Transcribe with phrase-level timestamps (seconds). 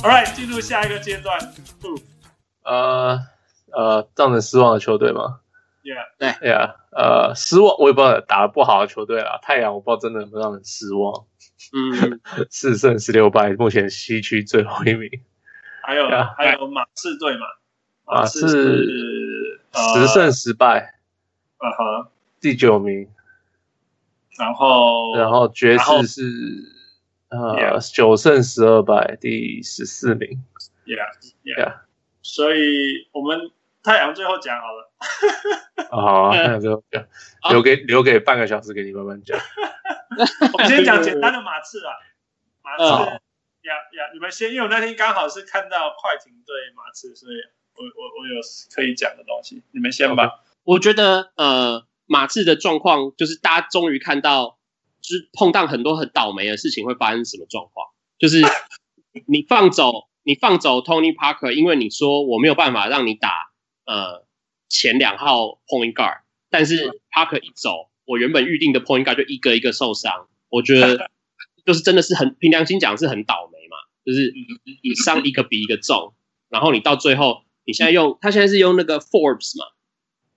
[0.02, 1.38] All right，进入下一个阶段。
[2.64, 3.18] 呃
[3.72, 5.40] 呃，让人失望的球队吗
[5.82, 9.38] ？Yeah，对，Yeah，呃，失望我也不知道打得不好的球队啦。
[9.42, 11.26] 太阳我不知道真的有没有让人失望。
[11.74, 15.10] 嗯， 四胜十六败，目前西区最后一名。
[15.82, 17.46] 还有 yeah, 还有马刺队嘛？
[18.06, 18.48] 马刺
[19.72, 20.94] 十胜十败，
[21.58, 22.08] 嗯哼，
[22.40, 23.06] 第九名。
[24.38, 26.22] 然后然后爵士是
[27.30, 30.44] 呃九胜十二败，第十四名。
[30.84, 31.78] Yeah，Yeah，
[32.22, 33.50] 所以我们
[33.82, 34.92] 太阳最后讲好了。
[35.90, 37.06] 好啊，太阳最后讲，
[37.50, 39.38] 留给留给半个小时给你慢慢讲。
[40.52, 41.94] 我们先讲简单的马刺啊，
[42.62, 47.36] 马刺呀呀，你们先，因为我那天刚好是看到快艇对马刺，所以
[47.76, 48.40] 我我我有
[48.74, 50.26] 可以讲的东西，你们先吧。
[50.26, 50.32] Okay.
[50.64, 51.86] 我觉得呃。
[52.12, 54.58] 马刺的状况就是，大家终于看到，
[55.10, 57.88] 就是碰到很多很倒霉的事情会发生什么状况。
[58.16, 58.40] 就是
[59.26, 63.50] 你放走你放走 Tony Parker，因为你说我没有办法让你打
[63.86, 64.24] 呃
[64.68, 70.28] 前两号 Point Guard，但是 Parker 一走，我原本预定的 Point Guard 就一个一个受伤。
[70.48, 71.10] 我觉得
[71.66, 74.32] 就是真的是很凭良心讲是很倒霉嘛，就是
[74.82, 76.14] 你伤一个比一个重，
[76.48, 79.66] 然后你到最后你现在用他现在是用那个 Forbes 嘛，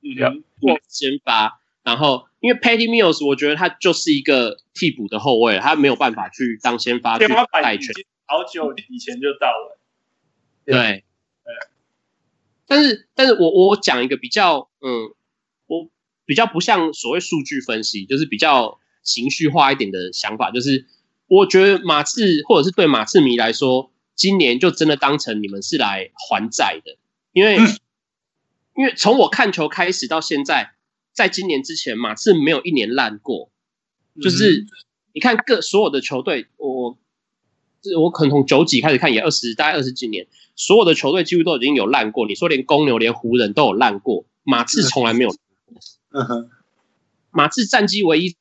[0.02, 1.60] 嗯，Forbes 先发。
[1.84, 7.96] 然后，因为 Patty Mills，我觉得他就是一个替补的后卫，他没有办法去当先发去带权。
[8.26, 9.80] 好久以前就到了。
[10.66, 10.76] 对，
[11.46, 11.54] 对。
[12.68, 15.14] 但是，但是我我讲一个比较，嗯，
[15.68, 15.90] 我
[16.26, 20.86] 比较不像所谓数据分析，就是比较情绪化一点的想法，就是
[21.28, 26.98] 我觉得马刺或者是对马刺迷来说，今年就真的当成你们是来还债的，
[27.32, 27.68] 因为、嗯、
[28.76, 30.72] 因为从我看球开始到现在。
[31.14, 33.52] 在今年之前，马刺没有一年烂过，
[34.20, 34.66] 就是
[35.14, 36.98] 你看各所有的球队，我
[37.96, 40.26] 我可能从九几开始看，也二十大概二十几年，
[40.56, 42.26] 所有的球队几乎都已经有烂过。
[42.28, 45.30] 你说连公牛、连湖人都有烂过，马刺从来没有。
[46.10, 46.50] 嗯哼，
[47.30, 48.36] 马刺战绩唯一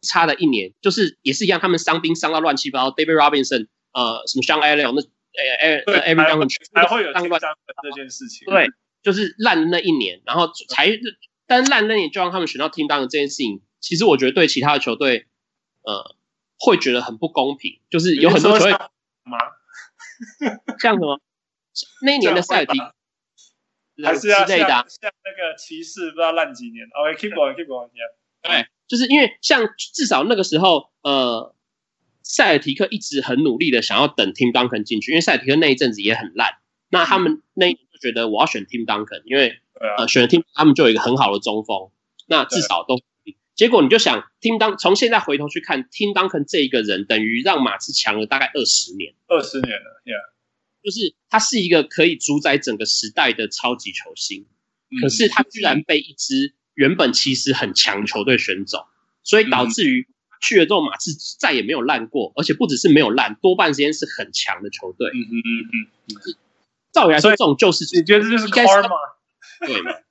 [0.00, 7.20] 差的一年，就是也是一样，他们伤兵伤到乱七八糟，David Robinson，呃，什么 Sean Elliott 那呃呃呃 Aaron Gordon 还会有这
[7.94, 8.70] 件事情，对，
[9.02, 10.98] 就是烂的那一年，然后才。
[11.46, 15.26] 但烂那年就让他们选到 Tim Duncan 这件事情，其实我觉得对其他的球队，
[15.82, 16.16] 呃，
[16.58, 17.80] 会觉得很不公平。
[17.90, 19.38] 就是有很多球队吗？
[20.80, 21.20] 像什么
[22.02, 22.94] 那一年的赛尔提克
[24.04, 24.66] 还是要像像
[25.22, 26.86] 那个骑士，不知道烂几年。
[26.94, 27.90] OK，keep going，keep going。
[28.42, 31.54] 对，就是因为像至少那个时候，呃，
[32.22, 36.56] 塞尔提克一直很努力的想要等 Tim Duncan 进去，因为塞尔提克那一阵子也很烂。
[36.88, 39.60] 那他们那一年就觉得我要选 Tim Duncan，因为。
[39.80, 41.90] 啊、呃，选了 Tim，他们就有一个很好的中锋，
[42.26, 43.00] 那至少都。
[43.54, 49.14] 结果你就想，Tim Duncan 从现在回头去看，Tim Duncan 这一个人，等于让马刺强了大概二十年。
[49.28, 54.46] 二十年了，Yeah，就是他是一个可以主宰整个时代的超级球星，
[54.90, 58.88] 嗯、可是他居然被一支原本其实很强球队选走，
[59.22, 60.08] 所以导致于
[60.42, 65.08] 去了之后，马刺再也没有烂过，而且不只是没有烂，多半时间是很强的球队。
[65.14, 66.34] 嗯嗯嗯嗯。
[66.90, 68.88] 照理来说，这种救世主，你觉得这就是 Karma
[69.66, 69.92] 吗？
[69.92, 70.04] 对，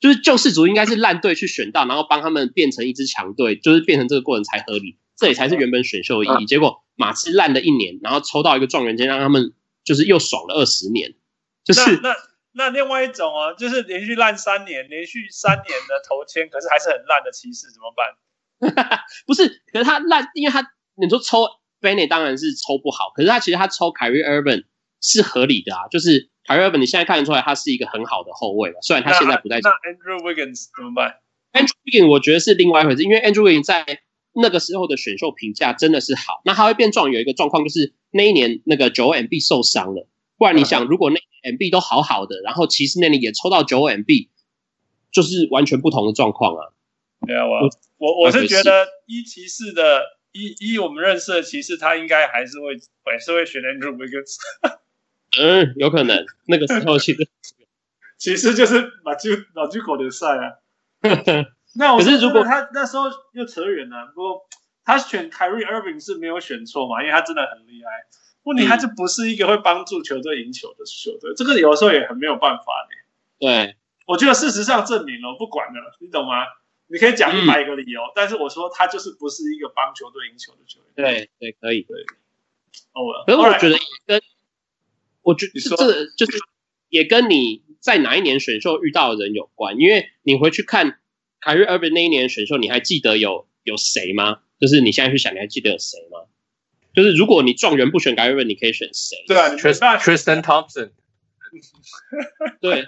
[0.00, 6.46] 就是救世主应该是烂队去选到，然后帮他们变成一支强队，就是变成这个过程才合理，这也才是原本选秀的意义。
[6.46, 9.52] 结果马刺烂了一年，然后抽到一个状元签，让他们
[9.84, 11.14] 就是又爽了二十年。
[11.64, 12.16] 就是那那，
[12.52, 18.98] 那另外一种哦，就是连续烂三年，连续三年的头签，可是还是很烂的骑士怎么办？
[19.26, 20.64] 不是，可是他烂，因为他
[20.94, 21.46] 你说抽
[21.80, 24.64] Bennett 当然是抽不好，可是他其实他抽 Kyrie Irving
[25.00, 26.30] 是合理的啊，就是。
[26.48, 29.60] 凯瑞文，你现在看得出来他是一个很好的后卫了，虽然他现在不在。
[29.62, 31.20] 那 Andrew Wiggins 怎么办
[31.52, 33.84] ？Andrew Wiggins 我觉得是另外一回事，因为 Andrew Wiggins 在
[34.32, 36.40] 那个时候的选秀评价真的是好。
[36.46, 41.20] 那他会变壮有一个状况，就是那一年那个九 MB 受伤了，不然你想，如果那
[41.52, 44.28] MB 都好好的，然后骑士那里也抽到九 MB，
[45.12, 46.72] 就是完全不同的状况啊。
[47.26, 47.68] 对啊，我
[47.98, 50.02] 我我是觉得一骑士的，
[50.32, 52.74] 一一我们认识的骑士，他应该还是会
[53.04, 54.36] 还是会选 Andrew Wiggins。
[55.36, 57.28] 嗯，有可能那个时候其实
[58.16, 60.54] 其实就是马厩马厩口的赛啊。
[61.76, 64.48] 那我可是如果他那时候又扯远了，不过
[64.84, 67.90] 他选 Kyrie Irving 是没有选错嘛，因为他真的很厉害。
[68.44, 73.46] 问题他就不是一个会帮助球队赢球的球队，这个有时候也很没有办法的。
[73.46, 73.76] 对，
[74.06, 76.46] 我觉得事实上证明了，我不管了，你懂吗？
[76.86, 80.88] 你可以讲一百个理由，嗯、但是我说他就是不是一个帮球队赢球的球员。
[80.96, 82.00] 对对，可以对。
[82.94, 84.20] 哦，可是我觉得跟。
[85.28, 86.38] 我觉得这就是
[86.88, 90.98] 也跟你在哪一年选秀遇到的人有关，因为你回去看
[91.38, 94.38] 凯瑞·厄文那一年选秀，你还记得有有谁吗？
[94.58, 96.20] 就是你现在去想，你还记得有谁吗？
[96.94, 99.22] 就是如果你状元不选 Kyrie Irving，你可以选谁？
[99.26, 100.92] 对啊，Tristan Thompson。
[102.62, 102.86] 对，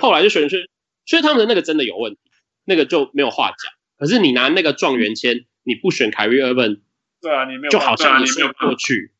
[0.00, 0.70] 后来就选去，
[1.06, 2.20] 所以他们的那个真的有问题，
[2.66, 3.72] 那个就没有话讲。
[3.98, 6.82] 可是你拿那个状元签，你不选 Kyrie Irving，
[7.20, 9.10] 对啊，你没有，就好像你没有过去。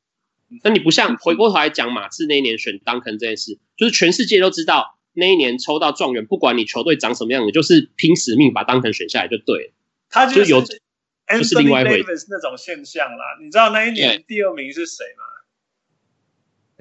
[0.63, 9.73] 那你不像回过头来讲马刺那一年选 Duncan 这件事，就是全世界都知道那一年抽到状元，不管你球队长什么样你，就是拼死命把 Duncan 选下来就对了。
[10.09, 10.61] 他就有。
[10.61, 10.67] 就
[11.45, 15.25] 是 Anthony Davis 那种现象啦，你知道那一年第二名是谁吗？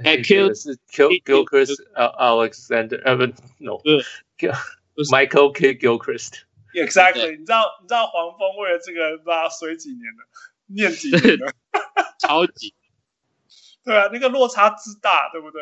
[0.05, 3.25] 哎，Q 是 Q Gilchrist Alexander，呃不
[3.57, 6.43] ，No，Michael K Gilchrist。
[6.73, 10.25] Exactly，你知道你知道黄蜂为了这个把他衰几年了，
[10.67, 11.51] 念几年了，
[12.17, 12.73] 超级。
[13.87, 15.61] 对啊，那个落差之大，对不对？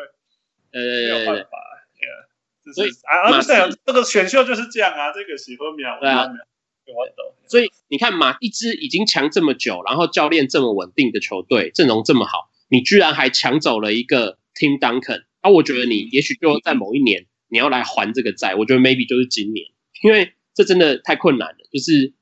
[0.72, 1.56] 呃，没有办法，
[2.74, 6.26] 所以啊，就是这个选秀就是这样啊，这个喜欢秒，对啊。
[7.46, 19.68] 所以你看嘛，一支已经强这么久，然后教练这么稳定的球队，阵容这么好，你居然还抢走了一个 Tim Duncan，啊，我觉得你也许就在某一年你要来还这个债，我觉得 maybe 就是今年，
[20.02, 22.12] 因为这真的太困难了，就是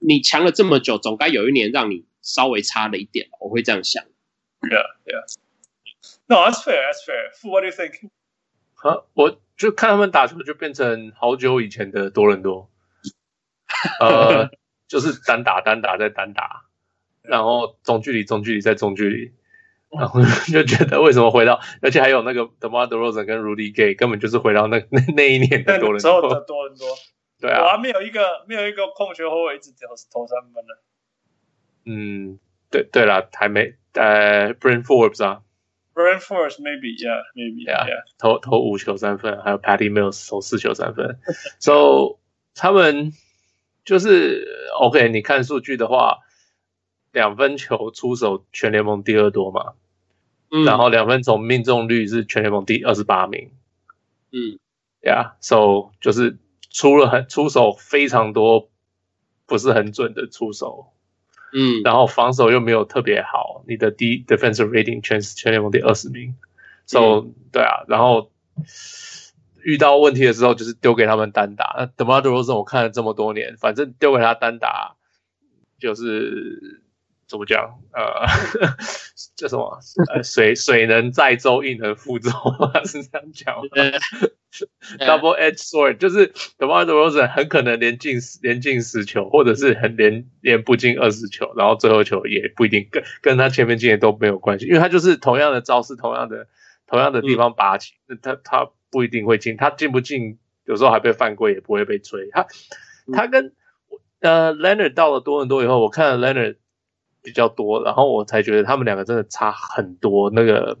[0.00, 4.04] 你强了这么久，总该有一年让你稍微差了一点，我会这样想。
[4.62, 5.22] Yeah, yeah.
[6.28, 7.30] No, that's fair, that's fair.
[7.44, 8.10] What do you think?
[8.74, 12.70] 好，我就看他们打球，就变成好久以前的多伦多。
[14.00, 14.50] 呃，
[14.88, 16.64] 就是单打单打再单打，
[17.22, 19.32] 然后中距离中距离再中距离，
[19.90, 20.20] 然后
[20.50, 26.34] 就觉得为什么回到，而且还有那个 DeRozan 跟 Rudy Gay，根本就是回到那那那一年的多伦 多。
[26.34, 26.88] 的多伦多，
[27.40, 30.78] 对啊，我还没有一个没有一个控球后卫一直投投三分的。
[31.84, 32.38] 嗯，
[32.70, 35.42] 对对了，还没呃，Brin Forbes 啊
[35.94, 38.02] ，Brin Forbes maybe yeah maybe yeah, yeah.
[38.18, 41.18] 投投五球三分，还有 Patty Mills 投四球三分
[41.58, 42.18] ，so
[42.54, 43.12] 他们。
[43.86, 44.48] 就是
[44.80, 46.18] OK，你看数据的话，
[47.12, 49.74] 两分球出手全联盟第二多嘛，
[50.50, 53.52] 嗯，然后两分球命中率是全联盟第二十八名，
[54.32, 54.58] 嗯
[55.02, 56.36] ，Yeah，So 就是
[56.68, 58.70] 出了很出手非常多
[59.46, 60.88] 不是很准的出手，
[61.52, 66.34] 嗯，然后防守又没有特别好，你的第 defensive rating 全全联盟第二十名
[66.86, 68.30] ，So、嗯、对啊，然后。
[69.62, 71.74] 遇到问题的时候，就是丢给他们单打。
[71.76, 74.94] 那 DeMar DeRozan 我看了这么多年，反正丢给他单打，
[75.80, 76.80] 就是
[77.26, 77.80] 怎么讲？
[77.92, 78.26] 呃，
[79.34, 79.80] 叫什么？
[80.14, 82.30] 呃，水水能载舟，亦能覆舟，
[82.86, 83.68] 是这样讲吗
[84.98, 96.46] Double edge sword，就是 DeMar DeRozan 很可能连进连进十球，或者是很连连不进二十球，然后最后球也不一定跟跟他前面进的都没有关系，因为他就是同样的招式，同样的
[96.86, 98.70] 同样的地方拔起，那、嗯、他他。
[98.88, 102.30] 不一定会进，他进不进，有时候还被犯规，也不会被吹。
[102.30, 102.46] 他
[103.12, 103.52] 他跟
[104.20, 106.56] 呃 Leonard 到了多伦多以后，我看了 Leonard
[107.20, 110.30] 比较多，然后我才觉得他们两个真的差很多。
[110.30, 110.78] 那个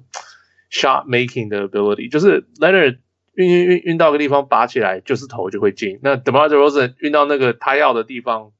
[0.70, 3.00] shot making 的 ability，就是 Leonard
[3.36, 6.00] 运运运运到个地方拔起来就是投就会进。
[6.02, 8.52] 那 DeMar DeRozan 运到那个他要的地方，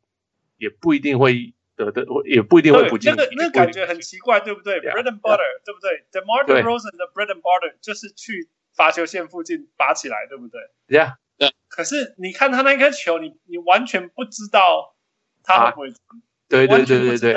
[0.56, 3.10] 也不一定会得的，也不一定会不进。
[3.10, 8.48] 那个那个感觉很奇怪，对不对？Bread and butter，对不对？DeMar DeRozan 的 bread and butter 就是去。
[8.76, 10.60] 罚球线附近拔起来，对不对？
[10.86, 11.50] 对呀，对。
[11.66, 14.94] 可是你看他那颗球，你你完全不知道
[15.42, 15.98] 他会不会传，
[16.46, 17.34] 对对对对对，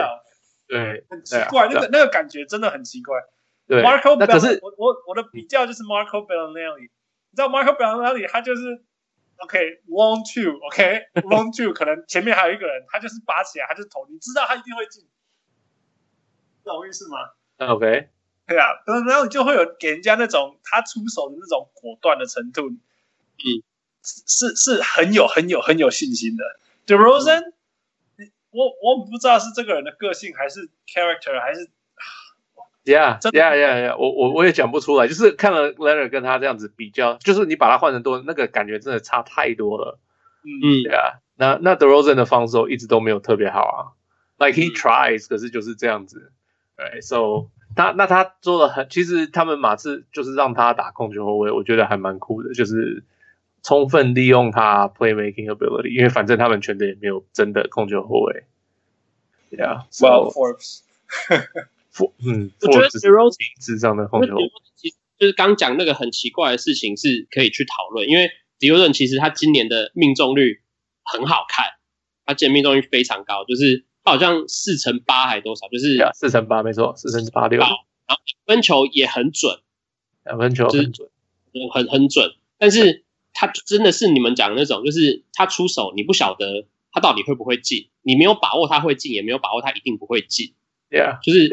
[0.68, 3.16] 对，很奇怪，那个那个感觉真的很奇怪。
[3.70, 6.90] 对，Marco，那可是我我我的比较就是 Marco Belinelli，
[7.32, 8.84] 你知道 Marco Belinelli 他就是
[9.38, 15.08] OK，long two，OK，long two，可能前面还有一个人，他就是拔起来，他就投，你知道他一定会进，
[16.64, 17.18] 懂我意思吗
[17.58, 18.10] ？OK。
[18.48, 23.62] 对啊，然后你就会有给人家那种他出手的那种果断的程度，嗯，
[24.02, 26.44] 是是很有很有很有信心的。
[26.88, 27.54] DeRozan，
[28.18, 31.70] 嗯，我我不知道是这个人的个性还是 character 还是
[32.90, 40.00] ，Yeah Yeah Yeah Yeah，我我我也讲不出来，就是看了 Leonard 跟他这样子比较，就是你把他换成多，那个感觉真的差太多了。
[40.44, 43.80] 嗯，对啊，那那 DeRozan 的防守一直都没有特别好啊
[44.38, 46.32] ，Like he tries，可是就是这样子。
[46.76, 47.48] 对，So。
[47.76, 53.04] 他那他做的很，其实他们马刺就是让他打控球后卫，我觉得还蛮酷的，就是
[53.62, 58.44] 充分利用他 playmaking ability，因为反正他们全队也没有真的控球后卫。
[59.52, 60.80] Yeah，Well Forbes，
[62.20, 64.36] 嗯，我觉得 DeRozan 智商的控球，
[64.76, 70.62] 其实就是刚讲那个很奇怪的事情是可以去讨论，因为 DeRozan 其实他今年的命中率
[71.04, 71.66] 很好看，
[72.26, 74.10] 他今年命中率非常高，就是他。
[74.10, 75.68] 好像四成八还多少？
[75.68, 77.60] 就是四成八，没错，四成八六。
[77.60, 77.76] 然后
[78.08, 79.60] 两分球也很准，
[80.26, 81.08] 两分球很准，
[81.72, 82.34] 很很准。
[82.58, 83.04] 但是
[83.34, 90.56] 他真的是你们讲的那种，就是他出手，你不晓得他到底会不会进，你没有把握他会进，也没有把握他一定不会进。
[90.90, 91.50] ，Yeah，就是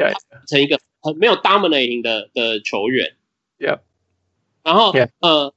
[0.47, 3.16] 成一个很没有 dominating 的的球员
[3.59, 3.81] ，Yeah，
[4.62, 5.55] 然后.呃，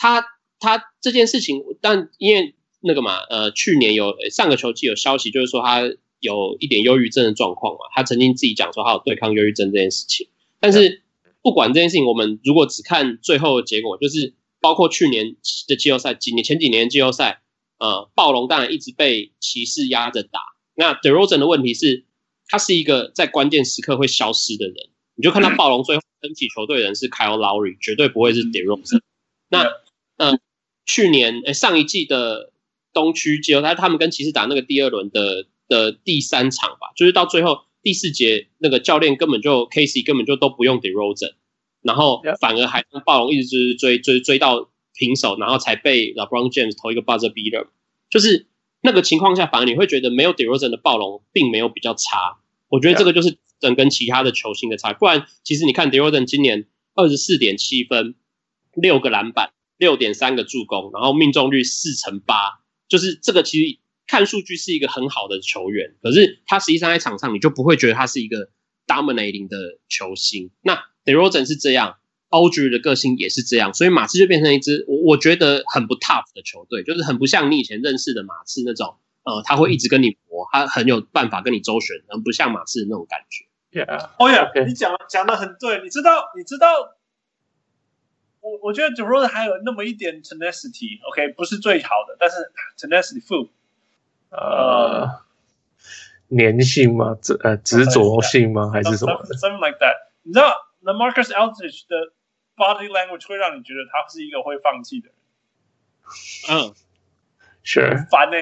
[0.00, 0.24] 他
[0.60, 5.82] 他这件事情，但因为那个嘛，呃，去年有上个球季有消息，就是说他
[6.20, 10.28] 有一点忧郁症的状况嘛，他曾经自己讲说他有对抗忧郁症这件事情，
[10.60, 11.02] 但是
[11.42, 15.34] 不管这件事情，我们如果只看最后的结果，就是包括去年
[15.66, 17.42] 的季后赛，几年前几年的季后赛，
[17.78, 20.38] 呃，暴龙当然一直被骑士压着打，
[20.76, 22.04] 那 DeRozan 的问题是。
[22.48, 24.74] 他是一个在关键时刻会消失的人，
[25.14, 29.00] 你就看到暴龙最后撑起球队的人是 Kyle Lowry，绝对不会是 DeRozan。
[29.50, 29.64] 那，
[30.16, 30.38] 嗯、呃，
[30.86, 32.52] 去年诶上一季的
[32.92, 41.34] 东区季后赛，他们跟骑士打那个第二轮的的第三场吧，就是到最后第四节，那个教练根本就 Casey 根本就都不用 DeRozan，
[41.82, 47.66] 然后反而还跟暴龙一直追追追追到平手，然后才被 LeBron James 投一个 buzzer beater，
[48.08, 48.46] 就是。
[48.80, 52.38] 那个情况下，反而你会觉得没有 DeRozan 的暴龙并没有比较差。
[52.68, 54.92] 我觉得这个就是整跟其他的球星的差。
[54.92, 58.14] 不然，其实你看 DeRozan 今年二十四点七分，
[58.74, 65.96] 六个篮板，六点三个助攻，然后命中率四成八，就是这个其实看数据是一个很好的球员。
[66.02, 68.50] 可是他实际上在场上，你就不会觉得他是一个
[68.86, 70.50] dominating 的球星。
[70.62, 71.96] 那 DeRozan 是这样。
[72.30, 83.46] Aldridge 的个性也是这样，所以马刺就变成一支我我觉得很不 tough 的球队，就是很不像你以前认识的马刺那种，呃，他会一直跟你搏，他很有办法跟你周旋，很不像马刺的那种感觉。
[83.70, 86.68] Yeah，哦呀，你讲讲的很对，你知道，你知道，
[88.40, 91.34] 我我觉得 DeRozan 还有那么一点 tenacity，OK，、okay?
[91.34, 92.36] 不是最好的，但是
[92.76, 93.48] tenacity full，
[94.30, 95.08] 呃，
[96.28, 97.16] 粘性吗？
[97.22, 98.70] 执呃执着性吗？
[98.70, 99.94] 还是什么？Something like that，
[100.24, 102.12] 你知道？The Marcus Aldridge 的。
[102.58, 105.14] Body language 会让你觉得他是一个会放弃的人。
[106.50, 106.74] 嗯，
[107.62, 108.36] 是很烦呢，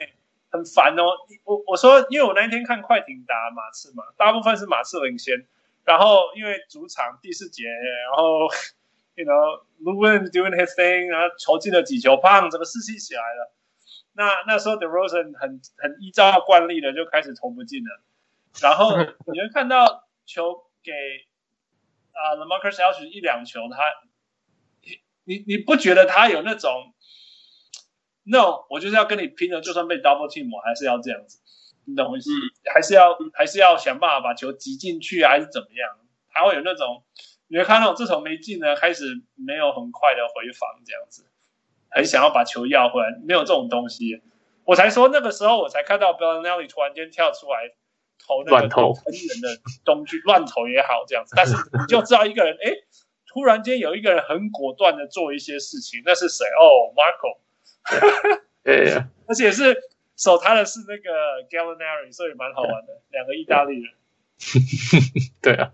[0.51, 1.05] 很烦哦。
[1.45, 5.47] 我我说，因为我那一天看快艇打马刺嘛，大部分是马刺领先，
[5.85, 8.49] 然后因为主场第四节，然后
[9.15, 13.53] you know Lou Williams doing his thing，然后球进了几球，砰，整个士气起来了。
[14.15, 18.01] 那那时候 The Rosen 很很依照惯例的就开始投不进了，
[18.63, 18.97] 然后
[19.33, 20.93] 你会看到球给。
[22.19, 23.77] 啊、uh,，LaMarcus Aldridge 一两球，他，
[25.27, 26.95] 你你你不觉得他有那种
[28.25, 31.41] ，no，我就是要跟你拼了，就算被 double team，我还是要这样子，
[31.85, 32.31] 你懂我意思？
[32.31, 35.99] 嗯、还是要还是要想办法把球挤进去，还是怎么样？
[36.31, 37.03] 他会有那种，
[37.49, 41.27] 你会看到这种没进呢，开始没有很快的回防这样子，
[41.91, 44.23] 很想要把球要回来，没有这种东西。
[44.65, 47.75] 我才说那个时候，我才看到 Belinelli 突然间跳出来。
[48.19, 52.73] 投那个投很远的东西，乱投也好这样子，但是你就知道一个人，哎，
[53.37, 56.47] 突然间有一个人很果断的做一些事情，那是谁？
[56.59, 57.37] 哦，Marco，
[58.65, 58.95] 对，
[59.29, 59.77] 而且是
[60.17, 63.93] 守他的是那个 Gallinari，所以蛮好玩的，两个意大利人。
[65.43, 65.71] 对啊，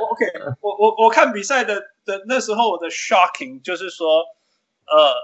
[0.00, 0.24] 我 OK，
[0.62, 4.24] 我我我看比赛的的那时候我的 shocking 就是说，
[4.86, 5.14] 呃，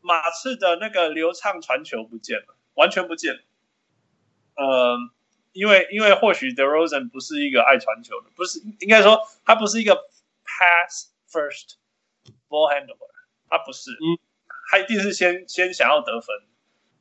[0.00, 3.40] 马刺的那个流畅传球不见了，完全不见了，
[4.54, 4.96] 呃。
[5.52, 9.94] 因为因为或许 DeRozan 不是一个爱传球的，不是应该说他不是一个
[10.44, 11.74] pass first
[12.48, 12.96] ball handler，
[13.48, 14.18] 他不是，嗯，
[14.70, 16.36] 他一定是先先想要得分，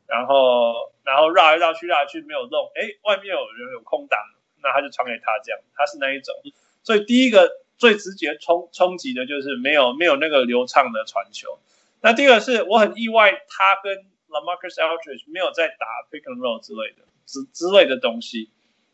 [0.07, 4.19] 然后然后绕来绕去绕来去没有弄，哎，外面有人有空档，
[4.61, 6.35] 那他就传给他这样，他是那一种，
[6.83, 11.59] 所以第一个最直接冲冲击的就是没有没有那个流畅的传球，
[12.01, 13.97] 那第二个是我很意外，他跟
[14.29, 17.05] LaMarcus Aldridge 没有在打 pick and roll 之类的。
[17.27, 18.51] 之之类的东西，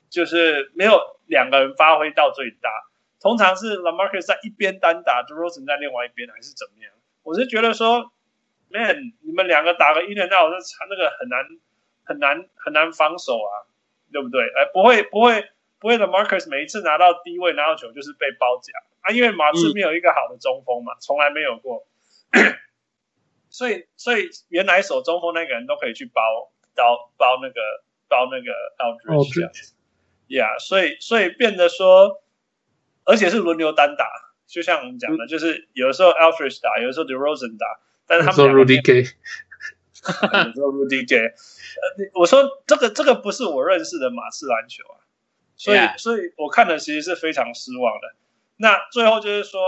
[0.10, 2.70] 就是没有两个人发挥到最大。
[3.22, 6.92] 通常是 LaMarcus 在一边单打，DeRozan 在另外一边，还是怎么样？
[7.24, 8.12] 我是觉得说
[8.70, 10.58] ，Man，你们两个打个 in and out，那
[10.90, 11.46] 那个很难
[12.04, 13.70] 很难很难防守啊，
[14.12, 14.42] 对不对？
[14.42, 15.50] 哎，不会不会
[15.80, 21.86] 不会，LaMarcus 每一次拿到低位拿到球就是被包夹啊，因为马刺没有一个好的中锋嘛，从来没有过。
[23.50, 27.62] 所以所以原来守中锋那个人都可以去包包包那个。
[28.12, 32.22] 包那个 Aldridge，Yeah，所以所以变得说，
[33.06, 34.08] 而且是轮流单打，
[34.48, 39.04] 就像我们讲的，嗯、就是有的时候 Aldridge 打，有的时候 DeRozan 打，但是他们两个 有时候 Rudy Gay，
[40.48, 41.34] 有时候 Rudy Gay，
[42.14, 45.02] 我说这个这个不是我认识的马刺篮球啊，
[45.56, 48.16] 所以.所以我看的其实是非常失望的。
[48.58, 49.62] 那最后就是说，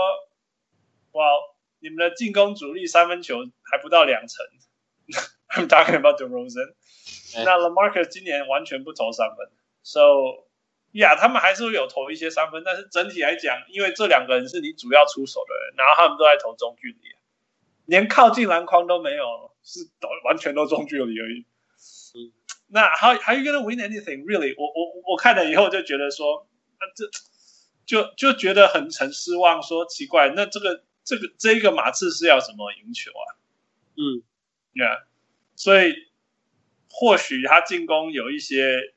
[1.12, 1.26] 哇，
[1.80, 4.46] 你们的进攻主力三分球还不到两成，
[5.50, 6.74] I'm talking about DeRozan。
[7.44, 9.48] 那 LaMarcus 今年完全不投三分
[9.82, 10.44] ，So，
[10.94, 16.98] 呀，yeah, 他们还是会有投一些三分，但是整体来讲，因为这两个人是你主要出手的人，然后他们都在投中距离，
[17.86, 21.44] 连靠近篮筐都没有，是都完全都中距离而已。
[22.14, 22.32] 嗯，
[22.68, 24.54] 那还还有一个 win anything really？
[24.56, 26.46] 我我我看了以后就觉得说，
[26.94, 27.04] 这
[27.84, 33.34] 就就觉得很很失望，说奇怪，那这个这个这一个马刺是要怎么赢球啊？
[33.96, 34.22] 嗯
[34.74, 35.02] ，Yeah，
[35.56, 35.94] 所以
[36.88, 38.94] 或许他进攻有一些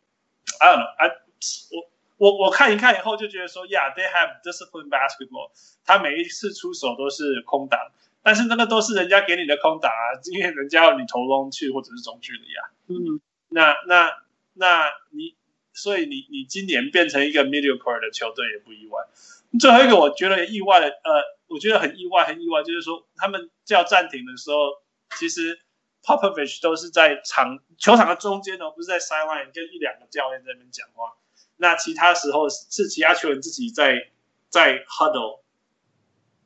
[0.59, 1.26] ，I don't know，I
[1.71, 5.51] 我我我看一看以后就觉得说，Yeah，they have disciplined basketball，
[5.85, 7.79] 他每一次出手都是空档。
[8.23, 12.61] 但是那个都是人家给你的空档啊，因为人家要你投中去或者是中距离啊。
[12.87, 14.11] 嗯，那那
[14.53, 15.37] 那你，
[15.71, 19.01] 所以你你今年变成一个 mediocre 的球队也不意外。
[19.57, 24.57] 最后一个我觉得意外的，呃，我觉得很意外，很意外，就是说他们叫暂停的时候，
[25.17, 25.57] 其实
[26.03, 31.15] Popovich 都是在场球场的中间哦，不是在 sideline 跟一两个教练在那边讲话。
[31.57, 34.09] 那其他时候是其他球员自己在
[34.49, 35.41] 在 huddle。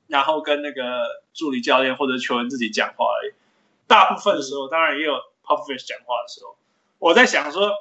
[0.07, 3.33] 然后跟那个助理教练或者球员自己讲话而已。
[3.87, 6.57] 大部分的时候，当然也有 Popovich 讲话的时候。
[6.99, 7.71] 我在想说，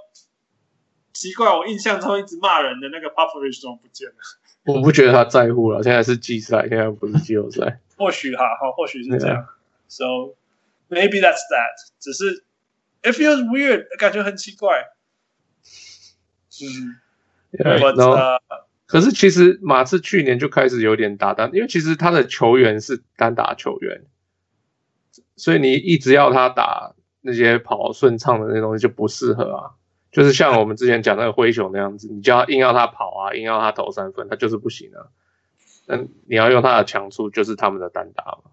[1.12, 4.14] 奇怪，我印象中一直骂人的那个 Popovich 怎么不见了？
[4.62, 5.82] 我不觉得他在乎了。
[5.82, 7.80] 现在是季赛，现在不是季后赛。
[7.98, 9.48] 或许哈，哈，或许是这样。
[9.88, 10.36] So
[10.88, 11.90] maybe that's that。
[11.98, 12.44] 只是
[13.02, 14.84] it feels weird，感觉很奇怪。
[16.62, 17.00] 嗯
[17.52, 18.38] ，But uh,
[18.86, 24.04] 可是其实马刺去年就开始有点打单，因为其实他的球员是单打球员，
[25.36, 29.70] 所以你一直要他打那些跑顺畅的那东西就不适合啊。
[30.10, 35.06] 就是像我们之前讲那个灰熊那样子，你就要硬要他跑啊，硬要他投三分，他就是不行啊。
[35.86, 35.96] 那
[36.28, 38.50] 你要用他的强处，就是他们的单打嘛。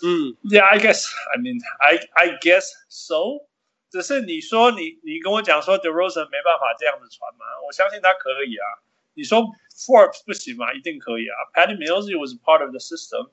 [0.00, 1.06] 嗯，Yeah，I guess.
[1.34, 3.47] I mean, I I guess so.
[3.90, 7.44] 只是你说你你跟我讲说 DeRozan 没办法这样子传吗？
[7.66, 8.66] 我相信他可以啊。
[9.14, 9.42] 你说
[9.74, 10.72] Forbes 不行吗？
[10.72, 11.34] 一定可以啊。
[11.52, 13.30] Patty Mills was part of the system，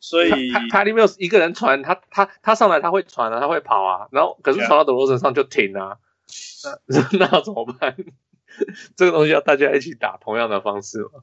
[0.00, 5.98] 所以 Patty Mills 一个人传，他他他上来他会传啊，他会跑啊，然后可是传到德罗身上就停啊，
[6.86, 7.96] 那那怎么办？
[8.96, 11.22] 这个东西要大家一起打同样的方式吗？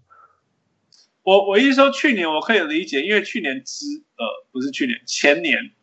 [1.23, 3.85] 我我意思说去年我可以理解，因为去年之
[4.17, 5.73] 呃不是去年前年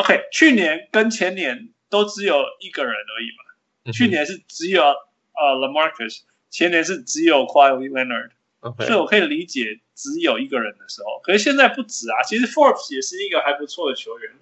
[0.00, 3.44] ，OK，去年跟前年都只有一个人而已嘛。
[3.84, 6.22] 嗯、去年是只有呃 LaMarcus。
[6.50, 8.86] 前年是只有 Kawhi Leonard，Okay.
[8.86, 11.20] 所以我可以理解只有一个人的时候。
[11.22, 14.32] 可是现在不止啊，其实 Forbes 也是一个还不错的球员。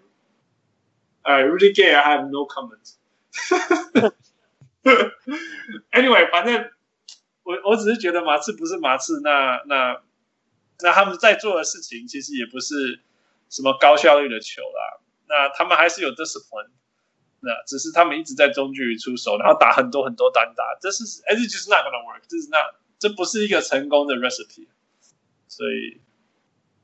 [1.21, 2.95] 哎、uh,，Rudy Gay，I have no comment。
[5.93, 6.71] Anyway，反正
[7.43, 10.01] 我我只是觉得马刺不是马刺，那那
[10.81, 13.01] 那他们在做的事情其实也不是
[13.51, 15.01] 什么高效率的球啦。
[15.29, 16.71] 那他们还是有 discipline。
[17.41, 22.59] 那只是他们一直在中距离出手，然后打很多很多单打，这是 it's just not gonna work，这是那
[22.99, 24.67] 这不是一个成功的 recipe，
[25.47, 26.01] 所以，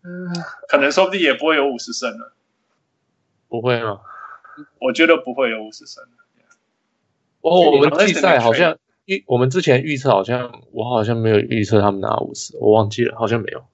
[0.05, 0.31] 嗯，
[0.69, 2.37] 可能说不定也不会有五十胜了，
[3.49, 4.03] 不会吗？
[4.79, 6.05] 我觉得不会有五十胜。
[7.41, 13.67] 哦，我们季赛好像预，我们之前预测好像我好像没有预测他们拿五十，我忘记了，好像没有。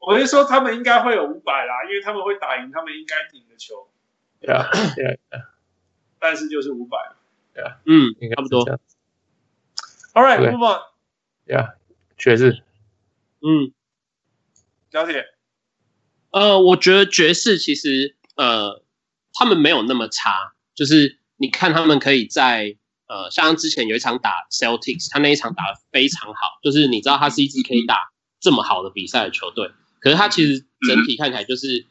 [0.00, 3.86] 我是说他们应该会有五百啦，因为他们会打赢他们应该赢的球。
[4.46, 5.42] 对啊，对啊。
[6.18, 6.96] 但是就是五百，
[7.54, 8.64] 对啊，嗯，应该差不多。
[10.14, 10.80] All right, move on.
[11.46, 11.74] Yeah，
[12.16, 12.62] 爵士，
[13.40, 13.72] 嗯，
[14.90, 15.26] 小铁，
[16.30, 18.82] 呃，我觉得爵士其实呃，
[19.34, 31.86] 他们没有那么差，就是你看他们可以在呃，像之前有一场打 Celtics，他那一场打得非常好，就是你知道他是一支可以打这么好的比赛的球队，可是他其实整体看起来就是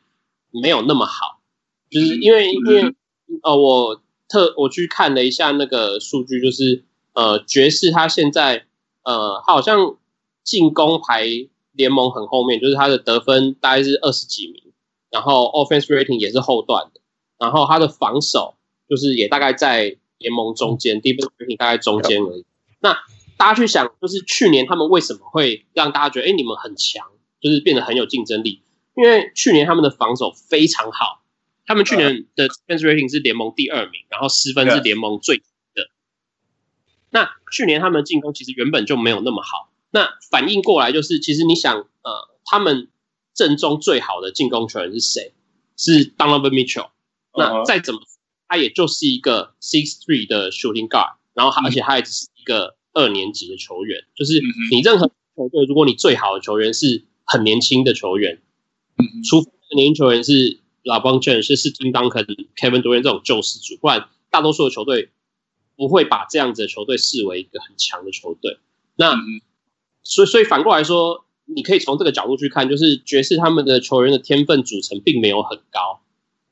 [0.52, 1.35] 没有那么好，
[2.00, 2.96] 就是因为因为
[3.44, 4.02] 呃我。
[4.28, 8.66] 特我去看了一下那个数据，就是呃爵士他现在
[9.04, 9.98] 呃他好像
[10.44, 11.28] 进攻排
[11.74, 14.74] 联盟很后面，就是他的得分大概是二十几名，
[15.12, 17.02] 然后 offense rating 也是后段的，
[17.38, 18.56] 然后他的防守
[18.90, 22.46] 就是也大概在联盟中间，defense rating 大概中间而已。
[22.80, 22.98] 那
[23.38, 27.06] 大家去想，就是去年他们为什么会让大家觉得哎你们很强，
[27.40, 28.64] 就是变得很有竞争力？
[28.96, 31.22] 因为去年他们的防守非常好。
[31.66, 35.90] 他们去年的 defense rating 是联盟第二名，然后失分是联盟最低的。
[37.10, 39.72] 那去年他们进攻其实原本就没有那么好。
[39.90, 42.90] 那反应过来就是，其实你想，呃，他们
[43.34, 45.34] 阵中最好的进攻球员是谁？
[45.76, 46.90] 是 Donovan Mitchell。
[47.34, 48.02] 那再怎么，
[48.48, 54.04] 他也就是一个 six three 的 shooting guard，然后而且他也只是一个二年级的球员。
[54.14, 58.42] 就是你任何球队，如果你最好的球员是很年轻的球员，
[59.28, 60.60] 除非年轻球员是。
[60.86, 65.10] LeBron James 是是 Tim Duncan、Kevin Durant 这种救世主，不然大多数的球队
[65.76, 68.60] 不会把这样子的球队视为一个很强的球队。
[68.96, 69.42] 那、嗯、
[70.04, 76.02] 所以所以反过来说，你可以从这个角度去看，就是爵士他们的球员的天分组成并没有很高，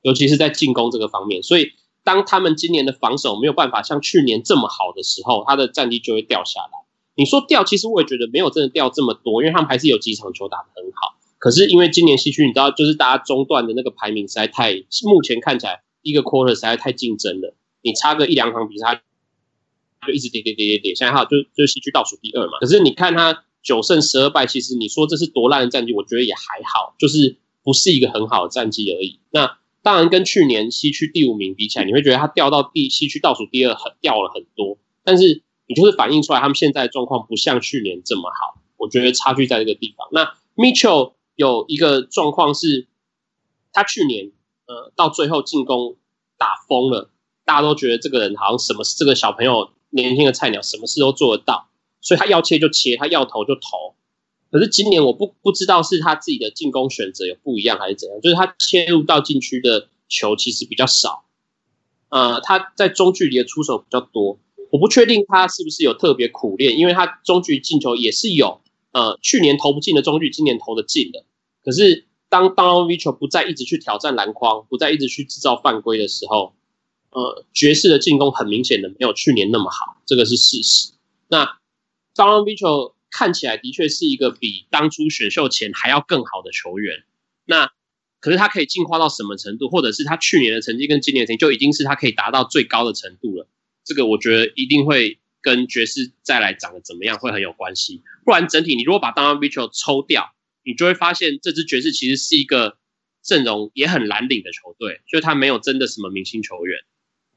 [0.01, 1.43] 尤其是在进攻这个方面。
[1.43, 6.83] 所以当他们今年的防守没有办法像去年这么好的时候，他的战绩就会掉下来。
[7.15, 11.12] 你说掉，其实我也觉得没有真的掉这么多，因为他们还是有几场球打得很好。
[11.43, 17.53] 可是因为今年西区，你知道，就是大家中段的那个排名实在太，目前看起来一个 quarter 实在太竞争了。
[17.81, 19.01] 你差个一两场比赛，
[20.07, 20.95] 就一直跌跌跌跌跌。
[20.95, 22.59] 现在哈，就就西区倒数第二嘛。
[22.61, 29.19] 可是你看他九胜十二败，其实你说这是多烂的战绩，我觉得也还好，就是不是一个很好的战绩而已。
[29.29, 38.61] 那当然跟去年西区第五名比起来，你会觉得他掉到第西区倒数第二很掉了很多，但是你就是反映出来他们现在的状况不像去年这么好。
[38.77, 40.07] 我觉得差距在这个地方。
[40.13, 41.11] 那 Mitchell。
[41.35, 42.87] 有一个状况是，
[43.71, 44.31] 他去年
[44.67, 45.97] 呃到最后进攻
[46.37, 47.09] 打疯了，
[47.43, 51.69] 大家都觉得这个人好像什么这个小朋友年轻的菜鸟什么事都做得到，
[52.01, 53.95] 所以他要切就切，他要投就投。
[54.51, 61.25] 可是今年我不不知道是他自己的进攻选择有不一样还是怎样，就是他切入到禁区的球其实比较少，
[62.09, 64.37] 呃他在中距离的出手比较多，
[64.69, 68.61] 我不确定他是不是有特别苦练，因为他中距离进球也是有。
[68.93, 71.25] 呃，去年投不进的中距，今年投的进的。
[71.63, 76.53] 可是当 d o n a l i c h 不再一直去挑战篮筐，不再一直去制造犯规的时候，
[77.09, 80.91] 呃，爵士的进攻很明显的没有去年那么好，这个是事实。
[81.27, 81.57] 那
[82.13, 87.03] Donovan Mitchell 看起来的确是一个比当初选秀前还要更好的球员。
[87.45, 87.71] 那
[88.19, 93.47] 可是他可以进化到什么程度，或者是他去年的成绩跟今年的成绩就已经是他可以达到最高的程度了？
[93.83, 95.17] 这个我觉得一定会。
[95.43, 102.77] 跟爵士再来长得怎么样会很有关系，不然整体你如果把 Donovan Mitchell 抽掉，你就会发现这支爵士其实是一个
[103.21, 106.79] 阵容也很蓝领的球队，所以他没有真的什么明星球员，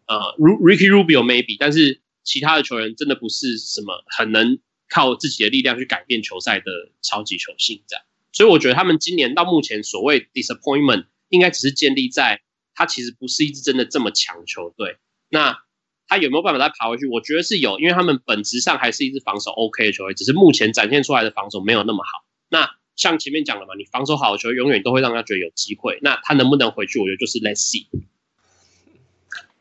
[0.06, 12.40] 呃，Ricky Rubio maybe，但是其他的球员真的不是什么很能靠自己的力量去改变球赛的超级球星这样，所以我觉得他们今年到目前所谓 disappointment 应该只是建立在
[12.72, 15.65] 他其实不是一支真的这么强球队，那。
[16.08, 17.06] 他有没有办法再爬回去？
[17.06, 22.24] 我觉得是有，因为他们本质上还是一支防守 OK 的球队，只是目前展现出来的防守没有那么好。
[22.48, 25.98] 那像前面讲了嘛，你防守好的球永远都会让人家觉得有机会。
[26.02, 27.00] 那他能不能回去？
[27.00, 27.86] 我觉得就是 Let's see。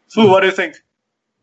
[0.08, 0.75] So what do you think?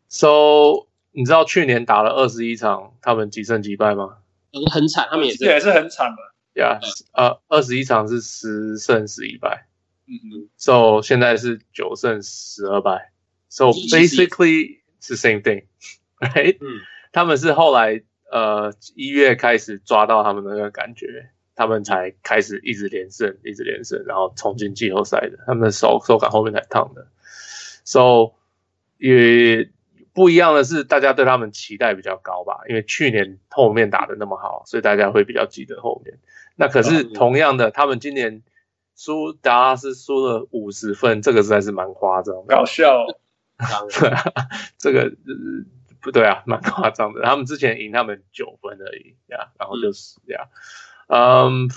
[0.09, 4.19] So 你知道去年打了二十一场，他们几胜几败吗？
[4.53, 6.63] 嗯，很惨，他们也是也是很惨的。
[6.63, 6.79] Yeah，
[7.13, 9.67] 呃，二十一场是十胜十一败。
[10.07, 10.49] 嗯嗯。
[10.57, 13.13] So 现在是九胜十二败。
[13.49, 14.82] So basically.
[15.03, 16.57] 是 same thing，right？
[16.63, 16.81] 嗯，
[17.13, 25.39] 他们是后来呃一月开始抓到他们的那个感觉，他们才开始一直连胜，一直连胜，然后冲进季后赛的。
[25.47, 27.09] 他们的手手感后面才烫的。
[27.85, 28.35] So
[28.97, 29.69] 也
[30.15, 32.61] 不一样的是，大家对他们期待比较高吧？
[32.69, 36.19] 因为去年后面打的那么好，所以大家会比较记得后面。
[36.55, 38.43] 那可是同样的，他们今年
[38.95, 43.05] 输达拉斯输了五十分，这个实在是蛮夸张，搞笑
[43.63, 43.89] 哦。
[43.99, 44.25] 对啊，
[44.79, 45.13] 这个
[46.01, 47.23] 不对啊，蛮夸张的。
[47.23, 50.49] 他们之前赢他们九分而已呀，然后就是这样。
[51.07, 51.69] 嗯，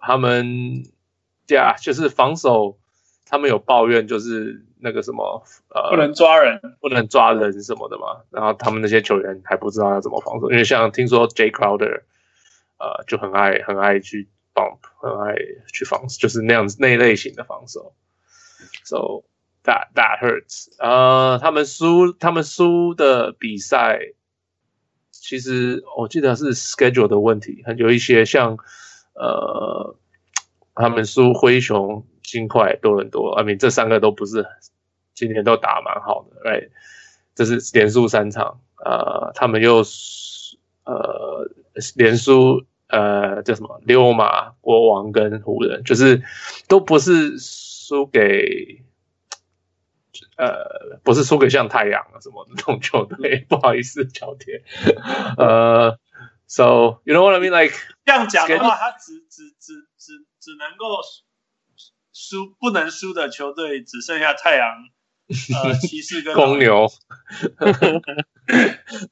[0.00, 0.84] 他们
[1.48, 2.78] 呀，就是防守，
[3.26, 8.22] 他们有抱怨，就是那个什么呃，不能抓人，不能抓人什么的嘛。
[8.30, 12.02] 然后他们那些球员还不知道要怎么防守，因为像听说 Jay Crowder
[12.78, 15.36] 呃就很爱很爱去 bump，很爱
[15.72, 17.94] 去防守，就是那样子那一类型的防守。
[18.84, 19.22] So
[19.62, 20.68] That that hurts。
[20.78, 24.00] 呃，他们输，他们输的比赛，
[25.10, 28.56] 其实我记得是 schedule 的问题，有一些像
[29.12, 29.94] 呃，
[30.74, 34.46] 他们输灰熊、金块、多伦多，I mean 这三个都不是
[35.14, 36.70] 今年都打蛮好的，right？
[37.34, 39.84] 这是连输三场，呃，他们又
[40.84, 41.50] 呃
[41.96, 46.22] 连输呃叫什么溜马、国王跟湖人，就是
[46.66, 48.82] 都不是输给。
[50.36, 54.62] 呃，不是输给像太阳啊什么那种球队，不好意思，小铁。
[55.36, 55.98] 呃
[56.46, 57.50] ，So you know what I mean?
[57.50, 61.00] Like 这样讲的话，他只只只只只能够
[62.12, 64.68] 输不能输的球队只剩下太阳、
[65.54, 66.88] 呃骑士跟公牛。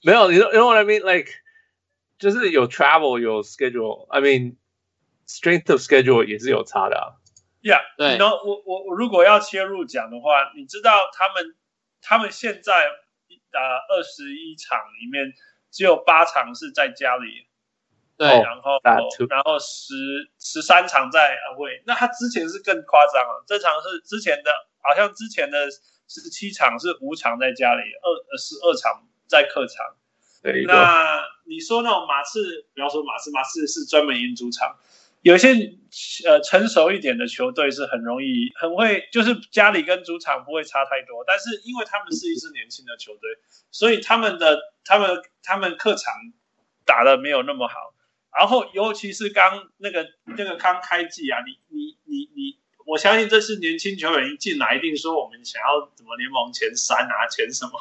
[0.03, 1.03] 没有，你说 you know what I mean?
[1.05, 1.31] Like
[2.19, 4.07] 就是有 travel 有 schedule。
[4.09, 4.57] I mean
[5.27, 7.07] strength of schedule 也是有差的啊。
[7.61, 11.57] Yeah，对，然后我我我如果要切入讲的话，你知道他们
[12.01, 12.87] 他们现在
[13.51, 15.33] 打二十一场里面
[15.71, 17.49] 只有八场是在家里，
[18.17, 18.81] 对，然后
[19.29, 19.95] 然后十
[20.39, 25.69] 十三场在 away，那他之前是更夸张啊，这场是之前的，好像之前的
[26.07, 29.97] 十七场是五场在家里，二十二场在客场。
[30.41, 34.79] 对，那你说那种马刺，不要说马刺，马刺是专门赢主场。
[35.29, 35.53] 有些
[36.27, 43.29] 呃成熟一点的球队是很容易很会，就是家里跟主场不会差太多，但是因为他们是一支年轻的球队，
[43.71, 46.15] 所以他们的他们他们客场
[46.87, 47.75] 打的没有那么好。
[48.39, 57.73] 然后尤其是刚那个那个刚开季啊，你你你你，我相信这是年轻球员一进来一定说我们想要怎么联盟前三啊，前什么？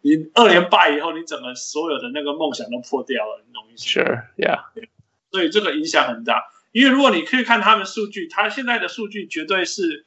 [0.00, 4.64] 你二连败以后，你整个所有的那个梦想都破掉了，你懂意思？Sure，yeah。
[5.30, 10.04] 所以这个影响很大，因为如果你可以看他们数据，他现在的数据绝对是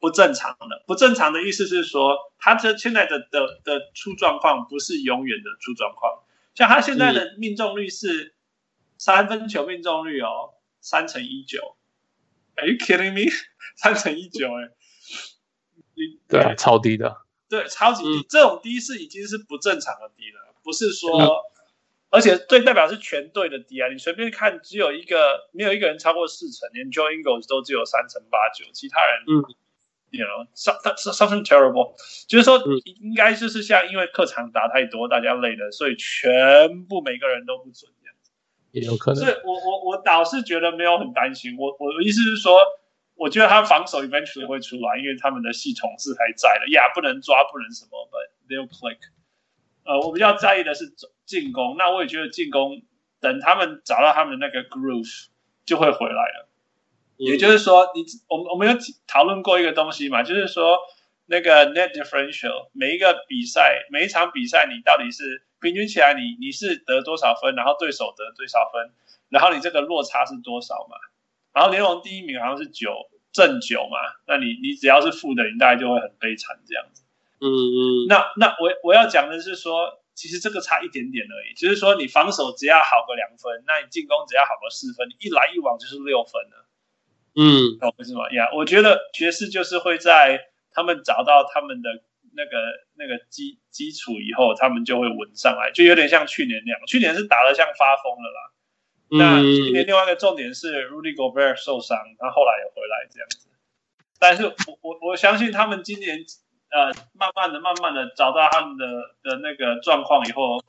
[0.00, 0.82] 不正常的。
[0.84, 6.24] 不正常的意思是说，他这现在的的的出状况不是永远的出状况。
[6.56, 8.34] 像他现在的命中率是
[8.98, 11.76] 三分球命中率哦，三乘一九。
[12.56, 13.30] Are you kidding me？
[13.78, 14.70] 三乘一九，哎，
[16.26, 17.18] 对啊，超低的。
[17.48, 21.44] 对，超级低，这种低是已经是不正常的低了，不是说，
[22.16, 23.88] 而且最代表是全队的低啊！
[23.88, 29.44] 你随便看，只有一个，没有一个人超过四成，连 Joe Ingles 都只有三成八九，其他人，嗯
[30.10, 31.94] ，you know，something terrible，
[32.26, 32.58] 就是说，
[33.02, 38.30] 应该就是像因为客场打太多，大家累了，所以全部每个人都不准这样子，
[38.72, 39.22] 也有可能。
[39.22, 42.60] 所以我我我倒是觉得没有很担心，我我的意思是说。
[43.18, 46.68] 我觉得他防守 eventually 会出来，因为他们的系统是还在的。
[46.72, 48.98] 呀，不能抓，不能什么，but they'll click。
[49.86, 50.92] 呃，我比较在意的是
[51.24, 51.76] 进攻。
[51.78, 52.82] 那我也觉得进攻，
[53.20, 55.26] 等他们找到他们的那个 groove，
[55.64, 56.48] 就会回来了。
[57.18, 60.78] 嗯、也就是说，你我们我们有讨论过一个东西嘛，就是说
[61.26, 68.92] 那个 net differential，每一个比赛，每一场比赛，你到底是平均起来你，你你是得多少分，然后对手得多少分，
[69.30, 70.96] 然后你这个落差是多少嘛？
[71.54, 72.92] 然后联盟第一名好像是九
[73.32, 73.96] 正九嘛，
[74.26, 77.02] 那你你只要是负的，你大概就会很悲惨这样子。
[77.40, 78.06] 嗯嗯。
[78.08, 86.66] 那那我我要讲的是说，其实这个差一点点而已，就是说你防守只要好个两分，那你进攻只要好个四分，你一来一往就是六分了。
[87.34, 88.50] 嗯，懂为什么呀？
[88.54, 90.40] 我觉得爵士就是会在
[90.72, 91.90] 他们找到他们的
[92.34, 92.50] 那个
[92.94, 96.80] 那个基基础以后，他们就会稳上来，就有点像去年那样。
[96.86, 98.52] 去年是打得像发疯了啦。
[99.08, 103.46] 那今年另外一个重点是 Rudy Gobert 受伤，他后来也回来这样子。
[104.18, 106.24] 但是我我我相信他们今年
[106.70, 108.86] 呃慢慢的慢慢的找到他们的
[109.22, 110.62] 的那个状况以后，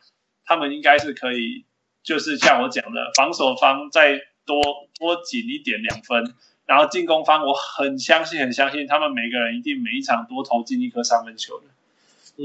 [0.46, 1.66] 他们应该是可以，
[2.04, 4.62] 就是像我讲的，防守方再多
[5.00, 6.34] 多紧一点两分，
[6.66, 11.66] 然后进攻方我很相信很相信他们每个人一定每一场多投进一颗三分球的，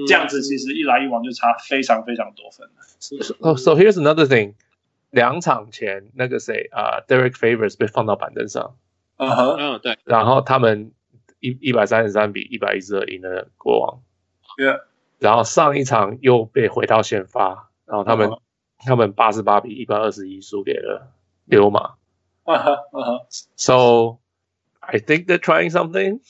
[0.07, 2.75] 这样子其实一来一往就差非常非常多分了。
[3.41, 4.55] Oh, so here's another thing.
[5.11, 8.77] 两场前，那个谁啊，uh，Derek Favors 被放到板凳上，
[9.19, 10.93] 嗯哼，嗯对，然后他们
[11.43, 14.01] 一一百三十三比一百一十二赢了国王.
[15.19, 18.41] 然后上一场又被回到先发，然后他们、uh huh.
[18.87, 21.13] 他们八十八比一百二十一输给了
[21.45, 21.95] 溜马
[23.57, 24.19] ，，So
[24.81, 26.21] I think they're trying something，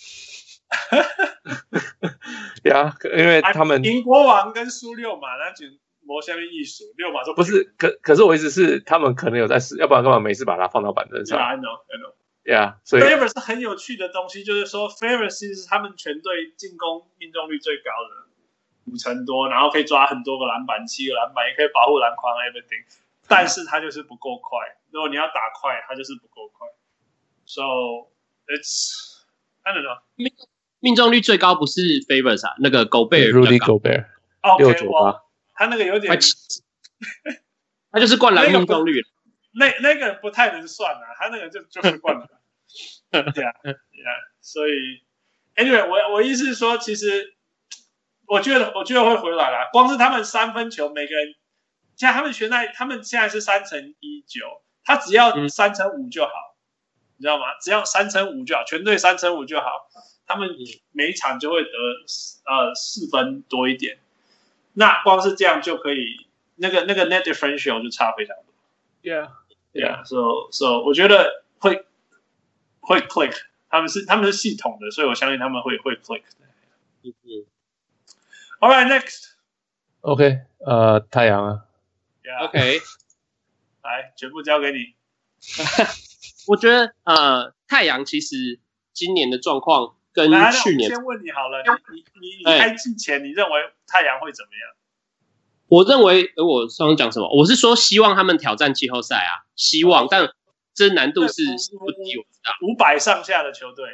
[2.64, 5.66] 呀， yeah, 因为他们赢国王跟输六马那就。
[6.05, 12.12] 魔下面艺术六马就不是，可可是我意思是，他们可能有在试，要不然干嘛没事把它放到板凳上？I know, I know.
[12.44, 18.26] Yeah，所以 Favors 是很有趣的东西，就是说 Favors 是他们全队进攻命中率最高的
[18.92, 22.85] 五成多，然后可以抓很多个篮板，七个篮板也可以保护篮筐，everything。
[23.28, 24.59] 但是他就是不够快，
[24.90, 26.66] 如果你要打快，他就是不够快。
[27.46, 27.62] So
[28.48, 29.22] it's
[29.62, 30.00] I don't know。
[30.16, 30.33] 命
[30.81, 34.07] 命中率最高不是 Favors 啊，那个 Gobert，Rudy Gobert，
[34.59, 35.22] 六九八。
[35.55, 36.18] 他那个有点，
[37.92, 39.00] 他就是灌篮命中率，
[39.52, 42.28] 那那个不太能算啊，他那个就就是灌篮，
[43.32, 44.10] 对啊，对啊，
[44.40, 45.02] 所以
[45.56, 47.34] ，anyway，我我意思是说，其实
[48.26, 51.34] 我觉得我觉得会回来啦，光是他们三分球，每个人，
[51.96, 57.44] 现在他们现在他们现在是三乘一九，他只要三乘五就好，嗯、你知道吗？
[57.60, 59.88] 只要三乘五就好，全队三乘五就好，
[60.26, 60.48] 他们
[60.92, 61.68] 每一场就会得
[62.46, 63.98] 呃四分多一点。
[64.72, 68.46] 那光是这样就可以，那个那个 net differential 就差非常多。
[69.02, 69.30] Yeah,
[69.72, 70.04] yeah.
[70.04, 71.85] So so 我觉得会
[72.80, 73.35] 会 click，
[73.68, 76.22] 他们是他们是系统的，所以我相信他们会会 click。
[77.02, 77.46] 嗯嗯。
[78.61, 79.32] All right, next.
[80.00, 81.64] OK，呃，太阳啊。
[82.22, 82.44] Yeah.
[82.46, 82.80] OK，
[83.82, 84.94] 来，全部交给你。
[86.46, 88.61] 我觉得呃，太阳其实
[88.92, 89.96] 今年的状况。
[90.14, 94.76] 跟去年，先问你好了，你你你开季前，你认为太阳会怎么样？
[95.72, 97.35] 我认为，呃，我刚刚讲什么？
[97.35, 100.28] 我是说希望他们挑战季后赛啊，希望，但
[100.74, 101.42] 这难度是
[101.78, 102.52] 不低，我知道。
[102.61, 103.87] 五百上下的球队，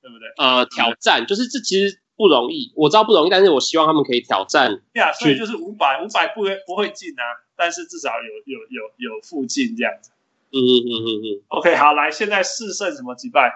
[0.00, 0.26] 对不对？
[0.38, 4.80] 呃，挑战就是这其实不容易，我知道不容易，但是我希望他们可以挑战。
[4.94, 7.22] 对啊，所以就是五百，五百不会不会进啊，
[7.54, 10.10] 但是至少有有有有附近这样子。
[10.50, 11.42] 嗯嗯嗯嗯嗯。
[11.48, 13.52] OK，好，来，现在四胜什么击败？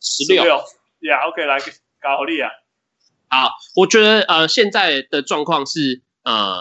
[0.00, 0.44] 十六。
[1.00, 1.58] Yeah，OK，来
[2.00, 2.50] 搞力啊！
[3.28, 6.60] 好，我觉得呃，现在的状况是呃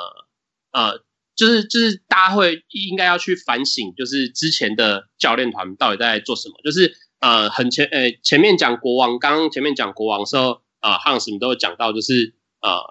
[0.71, 1.03] 呃，
[1.35, 6.55] 就是就是大家会应该要去反省，就是之前的教练团到底在做什么。
[6.63, 12.81] 就是呃，很前呃前面讲国王，刚刚前面讲国王的时候，呃，Hans 你都有讲到，就是呃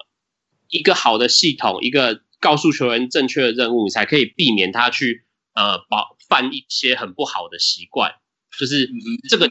[0.68, 8.14] 一个好的系统，一个告诉球员正确的任务，你才可以避免他去呃保犯一些很不好的习惯。
[8.58, 8.90] 就是
[9.28, 9.48] 这个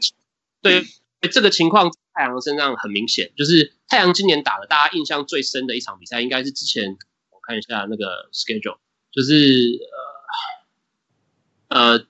[0.62, 0.84] 对
[1.30, 6.96] 这个情况，太阳身上很明显，就是太阳今年打了大家印象最深的一场比赛，应该是之前。
[7.46, 8.78] 看一下那个 schedule，
[9.12, 9.78] 就是
[11.68, 12.06] 呃呃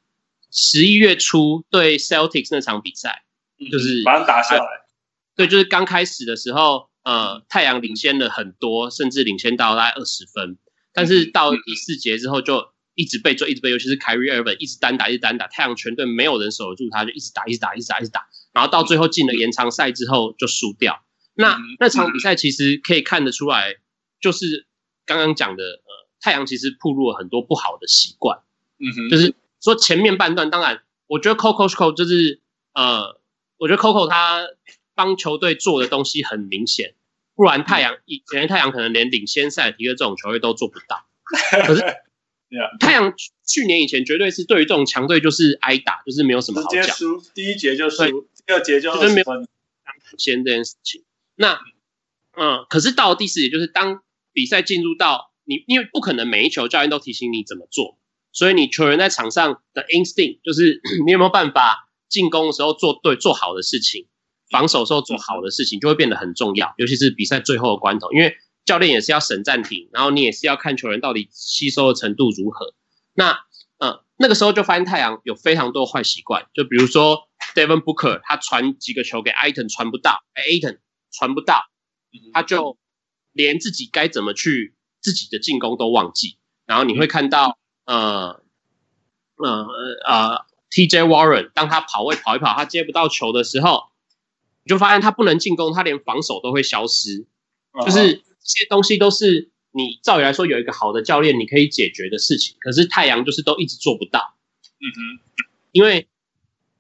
[0.51, 3.25] 十一月初对 Celtics 那场比赛，
[3.71, 4.87] 就是把它打下来。
[5.35, 10.57] 对，就是刚开始的时候，呃，太阳领先了很多，甚至领先到大概二十分。
[10.95, 18.27] 但是到第四节之后，就一直被追，一直被，尤其是 Kyrie Irving 一直单打，一直单打，太阳全队没有人守得住他，就一直打，一直打，一直打，一直打。
[18.53, 21.05] 然后到最后进了延长赛之后就输掉。
[21.35, 23.75] 那那场比赛其实可以看得出来，
[24.21, 24.67] 就是。
[25.07, 28.41] 刚刚讲的，呃，太阳其实暴露了很多不好的习惯，
[28.79, 32.41] 嗯哼，就是说前面半段，当然，我觉得 Coco Coco 就是，
[32.75, 33.19] 呃，
[33.57, 34.45] 我觉得 Coco 他
[34.95, 36.95] 帮球队做的东西很明显，
[37.37, 41.07] 不然太阳以前太阳可能连领先赛提克这种球队都做不到。
[41.67, 41.83] 可是，
[42.81, 43.15] 太阳
[43.47, 49.47] 去年以前绝对是对于这种强队就是挨打，就是没有什么好讲，直接输，第一节就输，第二节就就是没有
[50.19, 51.05] 先这件事情。
[51.37, 51.61] 那，
[52.37, 54.03] 嗯，可是到了第四节，就是当。
[54.37, 57.99] 比赛进入到你，因为不可能每一球教练都提醒你怎么做，
[58.31, 64.09] 所以你球员在场上的 instinct 就是 你有没有办法进攻的时候做对做好的事情，
[64.51, 72.75] 防守的时候做好的事情就会变得很重要，尤其是比赛最后的关头，因为教练也是要审暂停，然后你也是要看球员到底吸收的程度如何。
[73.15, 73.39] 那
[73.79, 81.63] 呃那个时候就发现太阳有非常多坏习惯，就比如说 Devin Booker 他传几个球给 Aiton 传不到，Aiton 传不到，
[82.35, 82.77] 他就。
[83.37, 88.43] 连自己该怎么去自己的进攻都忘记，然后你会看到，呃，
[89.37, 89.67] 呃
[90.07, 93.85] 呃，TJ Warren 当他跑位跑一跑，他接不到球的时候，
[94.65, 97.27] 你就发现他不能进攻，他连防守都会消失。
[97.85, 98.23] 就是这
[98.59, 104.35] 些东西都是你照理来说有一个好的教练你可以解决的事情，可是太阳就是都一直做不到。
[104.81, 105.21] 嗯哼，
[105.73, 106.09] 因为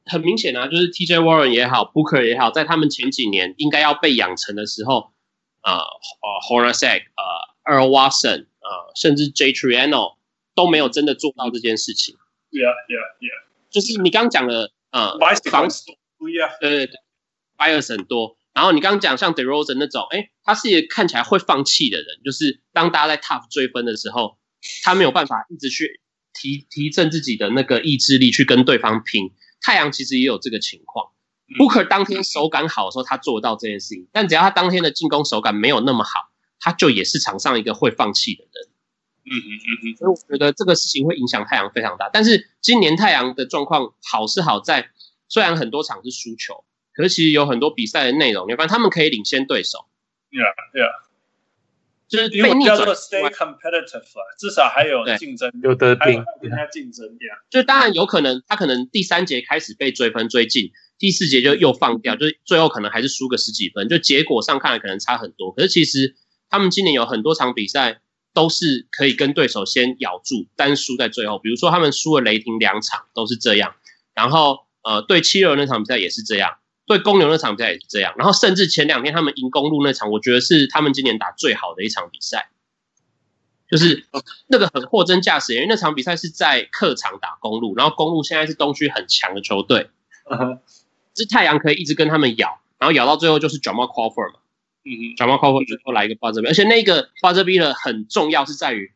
[0.07, 5.12] 很明显啊，就是 TJ Warren 也好，Booker 也好，在他们前几年应该要被养成的时候。
[5.67, 10.17] 呃呃，Hornacek，呃，Earl Watson，呃，甚至 J Triano
[10.55, 12.15] 都没有真的做到这件事情。
[12.53, 13.45] Yeah, yeah, yeah。
[13.71, 15.19] 就是你刚刚讲的，呃，
[15.51, 15.83] 防守
[16.17, 16.49] 不一样。
[16.61, 16.95] 对对对
[17.59, 18.39] ，bias 很多。
[18.55, 24.39] 然后你刚刚讲像 DeRozan 那种，哎，他是一个看起来会放弃的人，就是当大家在 tough 追分的时候，
[24.85, 26.01] 他没有办法一直去
[26.33, 29.33] 提提振自己的那个意志力去跟对方拼。
[29.61, 31.11] 太阳其实也有这个情况。
[31.59, 34.09] Booker 当天手感好的时候，他做得到这件事情。
[34.13, 38.69] 但只要他当天的进攻手感没有那么好，他就也是场上一个会放弃的人。
[39.25, 39.97] 嗯嗯嗯嗯。
[39.97, 42.11] 所以我觉得这个事情会影响太阳非常大。
[42.13, 44.91] 但是今年太阳的状况好是好在，
[45.29, 49.87] 虽然很多场是输球，可是其实有很多比赛的内容，你发现他们可以领先对手。
[50.33, 51.07] Yeah, yeah.
[52.09, 54.03] 就是因为叫做 stay competitive
[54.39, 57.07] 至少还有竞争，有得拼，跟他竞争。
[57.07, 57.39] Yeah.
[57.51, 60.73] 就当然有可能，他可能第三节开始被追分追进。
[60.99, 65.53] 第四节就又放掉，就是最后可能还是输个十几分，就结果上看来可能差很多。
[65.53, 66.17] 可是其实
[66.49, 68.01] 他们今年有很多场比赛
[68.33, 71.39] 都是可以跟对手先咬住，单输在最后。
[71.39, 73.75] 比如说他们输了雷霆两场都是这样，
[74.15, 82.51] 然后呃对七六那场比赛也是这样，对公牛那场比赛也是这样，然后甚至前两天他们赢公路那场，我觉得是他们今年打最好的一场比赛，
[83.71, 84.07] 就是
[84.47, 89.91] 那个很货真价实，因为那场比赛是在客场打公路，然后公路现在是东区很强的球队。
[91.17, 94.41] 是太阳可以一直跟他们咬，然后咬到最后就是 Jamal Crawford 嘛，
[94.85, 98.93] 嗯嗯，Jamal Crawford 最后来一个 buzzer beater，而且那个 buzzer beater 很重要，是在于，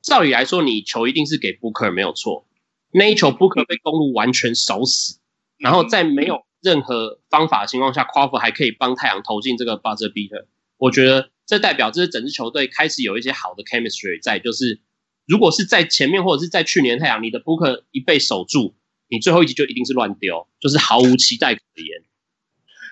[0.00, 2.46] 照理来说你球一定是给 Booker 没有错，
[2.90, 5.18] 那一球 Booker 被公路完全守死，
[5.58, 10.46] 然后在没有任何方法的情况下，Crawford 还可以帮太阳投进这个 buzzer beater，
[10.78, 14.80] 我觉得这代表这是整支球队开始有一些好的 chemistry 在，就是
[15.26, 18.74] 如果是在前面或者是在去年太阳，你的 Booker 一被守住。
[19.14, 22.02] 你最后一集就一定是乱丢，就是毫无期待可言。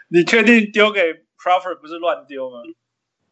[0.08, 1.00] 你确定丢给
[1.36, 2.62] Crawford 不是乱丢吗？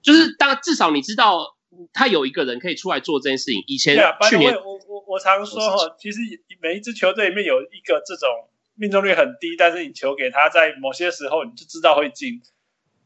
[0.03, 1.57] 就是当至少你知道
[1.93, 3.63] 他有一个人可以出来做这件事情。
[3.67, 3.97] 以前
[4.29, 6.19] 去年我我我常说哈，其实
[6.61, 8.29] 每一支球队里面有一个这种
[8.75, 12.43] 命中率很低，但是你球给他在某些时候你就知道会进。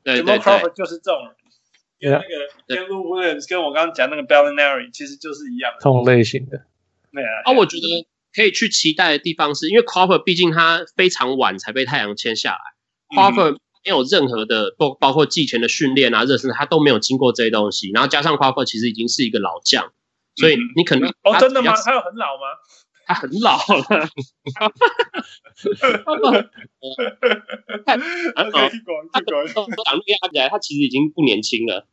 [0.02, 1.34] 对对对，Crawford 就是这种人。
[2.00, 2.12] 跟
[2.68, 6.64] 那个 Lou Williams 跟我刚刚讲那个 Bellinari 其实就是一样的，同类型的。
[7.12, 8.06] 对啊，啊，我觉得。
[8.34, 12.58] 可以去期待的地方是，因为 Crawford 毕竟他非常晚才被太阳签下来
[13.16, 17.92] ，Crawford 没有任何的包包括季前的训练啊、热身，他都没有经过这些东西。
[17.92, 19.92] 然后加上 Crawford 其实已经是一个老将，
[20.34, 21.76] 所以你可能哦，真的吗？
[21.76, 22.42] 他有很老吗？
[23.06, 23.84] 他很老了。
[27.84, 28.00] 看，
[28.34, 29.22] 他讲看
[30.32, 31.86] 起来他其实已经不年轻了。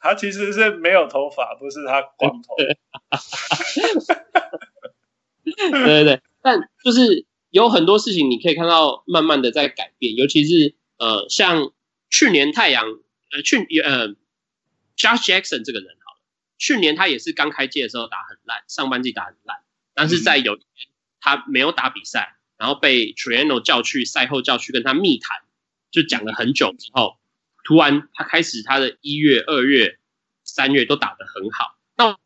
[0.00, 2.56] 他其实是没有头发，不是他光头。
[5.70, 11.72] 对对对，但就是有很多事情你可以看到慢慢的在改变，尤其是呃，像
[12.10, 12.86] 去年太阳
[13.30, 14.08] 呃去呃
[14.96, 16.20] ，Josh Jackson 这个人好了，
[16.58, 19.58] 去年他也是刚开季的时候打很烂，上半季打很烂，
[19.94, 20.88] 但是在有一年
[21.20, 25.38] 他没有打比赛，然后被 Triano 叫去赛后叫去跟他密谈，
[25.90, 27.18] 就讲了很久之后，
[27.64, 29.98] 突然他开始他的一月、二月、
[30.44, 32.16] 三月都打得很好，那。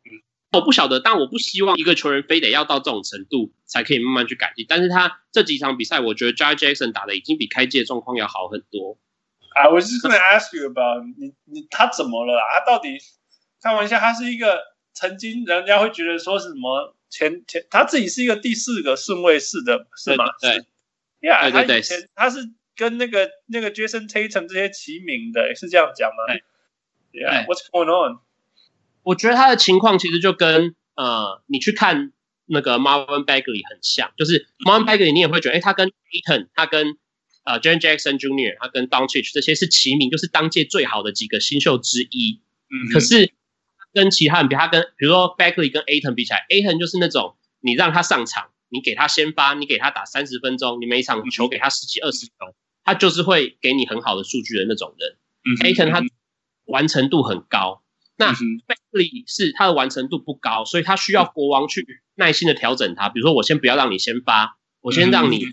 [0.51, 4.65] 我不晓得，但我不希望一个球员非得要到这种程度才可以慢慢去改进。
[4.67, 8.97] 但是他这几场比赛，我觉得 Josh Jackson 打的已经比开季的状况要好很多。
[9.55, 12.39] I was just gonna ask you about 你你他怎么了？
[12.53, 12.97] 他到底
[13.61, 14.61] 开玩笑，他是一个
[14.93, 20.25] 曾经人家会觉得说是什么前前，他自己是一个第四个顺位式的，是吗？
[20.39, 20.63] 对
[21.21, 26.35] ，Yeah，对对对，他是跟那个那个 Jason Tatum 这些齐名的，是这样讲吗
[27.11, 28.19] ？Yeah，What's going on？
[29.07, 32.11] 我觉得他的情况其实就跟呃，你去看
[32.45, 36.97] 那个 Marvin Bagley 很像，就是 Marvin Bagley 你也会觉得，哎，他跟 Ayton，他跟
[37.45, 42.41] 呃 Jaren Jackson Jr.，他跟 Doncic 这些是齐名，就是当届最好的几个新秀之一。
[42.69, 43.31] 嗯，可是
[43.93, 52.33] 跟其他人比，他跟比如说 Bagley 跟 Ayton 比起来，Ayton 就是那种你让他上场，你给他先发，你给他打三十分钟，你每场球给他十几二十球，
[52.83, 55.15] 他就是会给你很好的数据的那种人。
[55.45, 56.03] 嗯，Ayton 他
[56.65, 57.83] 完成度很高。
[58.19, 58.33] 那
[59.27, 61.85] 是他的完成度不高，所以他需要国王去
[62.15, 63.09] 耐心的调整他。
[63.09, 65.45] 比如说，我先不要让你先发，我先让你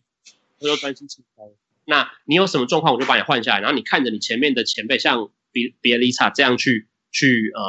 [0.61, 1.47] 我要专心吃饭。
[1.85, 7.61] 那你有什么状况，我就把你换下来，然后你看着你前面的前辈，像比比尔丽萨这样去去呃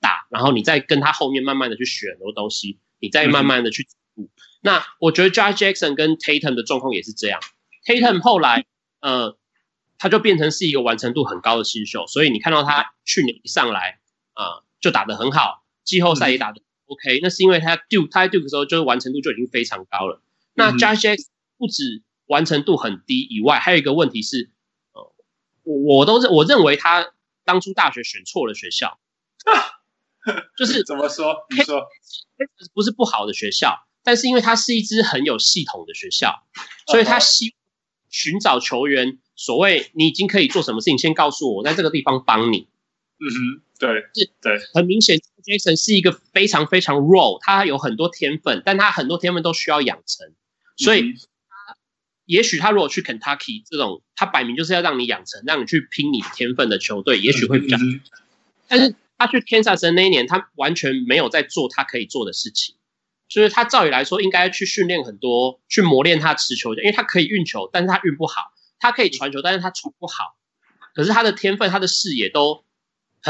[0.00, 4.30] 打，然后你再跟他后面慢慢的去学很多东西，你再慢慢的去进步。
[4.60, 7.40] 那我觉得 Josh Jackson 跟 Tatum 的状况也是这样。
[7.84, 8.64] Tatum 后来
[9.00, 9.36] 呃
[9.98, 13.98] 他就变成是一个完成度很高的新秀，所以你看到他去年一上来。
[14.36, 20.20] 啊、呃，就打得很好，季后赛也打得 OK，、嗯、那是因为他 Duke，他在 Duke 的时候就是完成度就已经非常高了。
[20.20, 20.22] 嗯、
[20.52, 24.50] 那 Josh Jackson 不止完成度很低以外，还有一个问题是，
[24.92, 25.14] 呃，
[25.62, 27.14] 我我都认我认为他
[27.46, 28.98] 当初大学选错了学校，
[30.58, 31.46] 就是怎么说？
[31.48, 31.86] 你说
[32.74, 36.44] 不是不好的学校，但是因为它是一支很有系统的学校，
[36.86, 37.54] 所以他希
[38.10, 42.68] 寻找球员，所谓你已经可以做什么事情，先告诉我，我在这个地方帮你。
[43.24, 43.60] 嗯哼。
[43.76, 50.32] 对，是，对，很明显，Jason 是一个非常非常 raw，他有很多天分，但他很多天分都需要养成，
[50.76, 51.76] 所以他
[52.24, 57.76] 也许他如果去 Kentucky 这种，他摆明就是要让你养成，让你去拼你天分的球队，也许会比较。
[57.76, 58.00] 嗯、
[58.68, 62.76] 但是他去 Kansas 那一年，他完全没有在做他可以做的事情，
[63.28, 70.36] 就是他照理来说应该去训练很多，去磨练他持球，因为他可以运球，但是他运不好，他可以传球，但是他传不好，
[70.94, 72.64] 可是他的天分，他的视野都。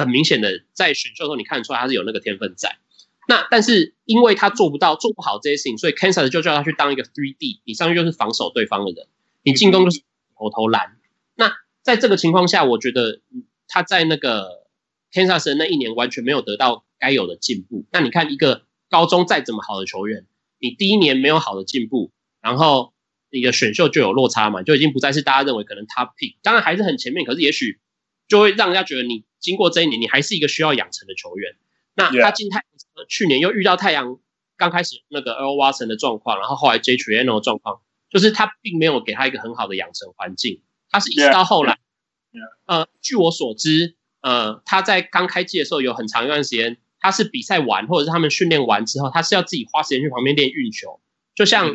[0.03, 2.79] 很明显的，在选秀的时候，你看得出来他是有那个天分在。
[3.27, 9.07] 那但是因为他做不到、做不好这些事情，所以 Kansas 就叫他去当一个 three D，你上去就是防守对方的人，
[9.45, 10.03] 你进攻就是
[10.37, 10.97] 投投篮。
[11.37, 13.21] 那在这个情况下，我觉得
[13.69, 14.67] 他在那个
[15.13, 17.87] Kansas 的那一年完全没有得到该有的进步。
[17.93, 20.27] 那你看一个高中再怎么好的球员，
[20.59, 22.11] 你第一年没有好的进步，
[22.43, 22.93] 然后
[23.31, 27.81] 你的选秀就有落差嘛，就已经不再是大家认为可能 top pick，当然还是很前面，可是也许
[28.29, 29.25] 就会让人家觉得你。
[29.45, 31.55] 经过这一年，你还是一个需要养成的球员。
[31.95, 34.19] 那他进太阳，去年又遇到太阳
[34.57, 40.63] 刚开始那个 Earl Watson 的状况，然后后来 J Triano 的状况，就是他并没有给他一个很好的养成环境。
[40.89, 41.79] 他是一直到后来，
[42.65, 51.01] 呃，据我所知，呃，他在刚开季的时候有很长一段时间，他是比赛完或者是他们训练完之后，他是要自己花时间去旁边练运球，
[51.35, 51.71] 就像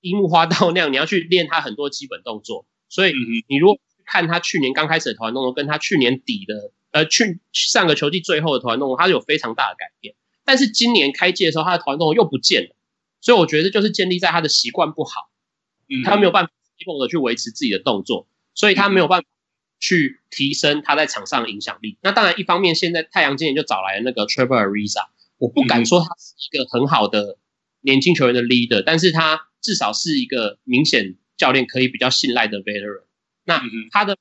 [0.00, 2.64] 樱木花道那样，你要去练他很多基本动作。
[2.88, 3.12] 所以
[3.46, 6.72] 你如果看他去年刚开始的投篮动作，跟他去年底的。
[6.92, 10.14] 呃，去上个球季最后的投篮动作，他是有非常大的改变。
[10.44, 12.76] 但是今年开季的时候，他的投篮动作又不见了，
[13.20, 15.30] 所以我觉得就是建立在他的习惯不好，
[15.88, 16.52] 嗯，他没有办法
[17.00, 19.26] 的去维持自己的动作，所以他没有办法
[19.80, 21.96] 去提升他在场上的影响力。
[22.02, 25.06] 那当然，一方面现在太阳今年就找来了那个 Trevor Ariza，
[25.38, 27.38] 我不敢说他是一个很好的
[27.80, 33.04] 年轻球员的 leader，但是他至少是一个明显教练可以比较信赖的 veteran。
[33.44, 34.16] 那他的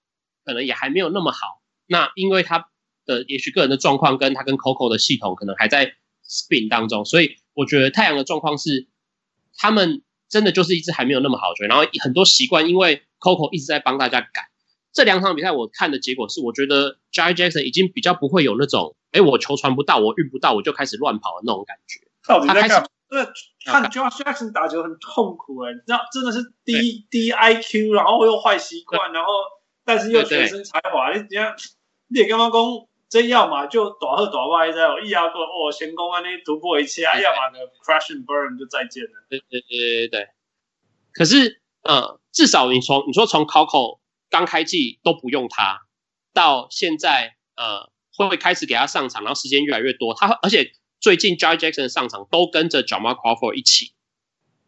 [0.45, 1.61] 可能也还没有那么好。
[1.91, 2.67] 那因为他
[3.05, 5.93] 的也许个人的状况跟他跟 Coco 的系统可能还在
[6.25, 8.87] spin 当中，所以我觉得太阳的状况是，
[9.57, 14.49] 他们真的就是一支还没有那么好的球员，然后很多习惯因为 Coco 一直在帮大家改，
[14.93, 21.99] 这两场比赛我看的结果是，我觉得 Jaren Jackson 已经比较不会有那种，哎，我球传不到，我运不到，我就开始乱跑的那种感觉。
[22.47, 22.75] 他开始，
[23.09, 23.25] 对，
[23.65, 29.33] 看 Jaren Jackson 打球很痛苦哎，你知道，真的是低低 IQ，然后又坏习惯，然后
[29.83, 31.53] 但是又全身才华，你这样，
[32.12, 32.62] 你也刚刚讲，
[33.09, 39.26] 这要么就大好大坏在，一要过哦，先攻啊，你突破一切啊，要么的 crash and burn 就再见了。
[39.30, 40.30] 对对对对对。
[41.14, 43.99] 可是，呃，至少你从你说从 Coco
[44.30, 45.82] 刚开季都不用他，
[46.34, 53.93] 到现在，呃，会不会开始给他上场，然后时间越来越多，他而且最近 Jaren Jackson 上场都跟着 Jamal Crawford 一起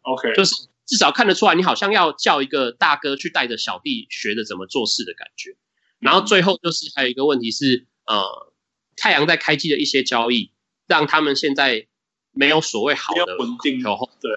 [0.02, 0.54] ，OK，就是
[0.86, 5.56] 至少看得出来，你好像要叫一个大哥去带着小弟学着怎么做事的感觉。
[6.04, 8.52] 然后最后就是还有一个问题是，呃，
[8.94, 10.52] 太阳在开机的一些交易，
[10.86, 11.86] 让他们现在
[12.32, 14.30] 没有所谓好的稳定球后，对。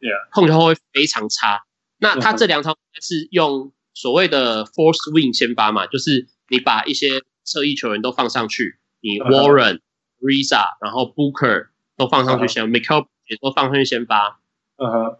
[0.00, 0.28] Yeah.
[0.32, 1.64] 控球后卫非常差。
[1.98, 9.80] 那他这两场是用所谓的 four swing 先发嘛，就是你把一些侧翼球员都放上去，你 Warren、
[10.20, 14.40] Risa，然后 Booker 都放上去先，Mikal 也都放上去先发。
[14.76, 15.18] 嗯哼。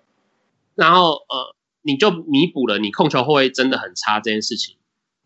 [0.75, 4.77] 然后呃，你就弥补了你控球后卫真的很差这件事情。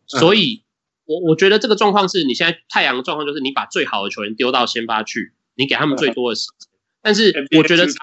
[0.08, 0.64] 所以，
[1.04, 6.68] 我我觉得这个状况是你现在太阳的状况就是你把最好的球员丢到先发去，你给他们最多的时间。
[7.02, 7.86] 但是我觉得。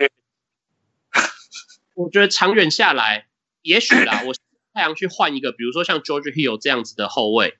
[1.95, 3.27] 我觉得长远下来，
[3.61, 4.33] 也许啦， 我
[4.73, 7.57] 太阳去换一个，比如说像 George Hill 这样子的后卫，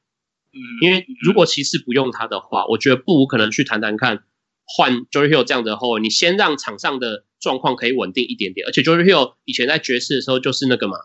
[0.51, 4.25] 嗯，因为如果骑士不用他的话，我觉得不无可能去谈谈看
[4.65, 6.01] 换 George Hill 这样的后卫。
[6.01, 10.97] 你先让场上的状况可以稳定一点点，而且 George Hill 以前在爵士的时候就是那个嘛，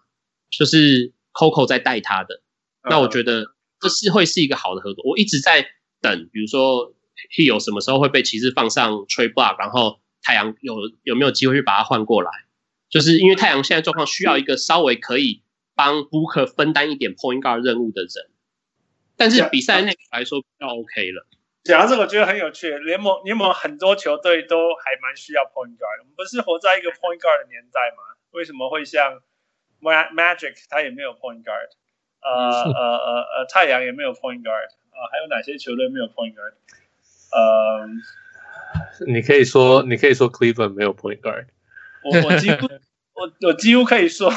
[0.51, 2.43] 就是 Coco 在带他的，
[2.89, 3.47] 那我觉得
[3.81, 5.05] 这是会是一个好的合作。
[5.05, 5.67] 我一直在
[6.01, 6.95] 等，比如说
[7.37, 12.31] Hill 什么时候会被骑士放上 Trade Block，然后太阳有有没有机会去把他换过来。
[12.89, 15.43] 就是因为太阳现在状况需要一个稍微可以
[15.75, 18.31] 帮 Booker 分担一点 Point Guard 任务的人，
[19.17, 21.27] 但是比赛内来说比较 OK 了。
[21.63, 22.77] 讲到这个，我觉得很有趣。
[22.79, 26.01] 联盟联盟很多球队都还蛮需要 Point Guard。
[26.01, 28.17] 我们不是活在一个 Point Guard 的年代吗？
[28.31, 29.21] 为什么会像
[29.81, 31.69] Magic 他也没有 Point Guard？
[32.23, 32.31] 呃
[32.73, 35.09] 呃呃呃，太阳也没有 Point Guard 啊、呃？
[35.11, 36.55] 还有哪些球队没有 Point Guard？
[37.33, 37.87] 呃，
[39.07, 41.47] 你可以说，你可以说 Cleveland 没有 Point Guard。
[42.03, 42.67] 我我几乎
[43.13, 44.33] 我我几乎可以说，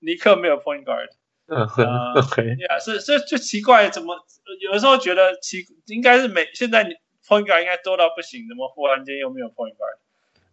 [0.00, 1.08] 尼克没有 point guard。
[1.46, 4.16] 嗯、uh,，OK，呀，是是就奇怪，怎么
[4.60, 6.84] 有的时候觉得奇，应该是每现在
[7.28, 9.98] point guard 应该多到不行，怎么忽然间又没有 point guard？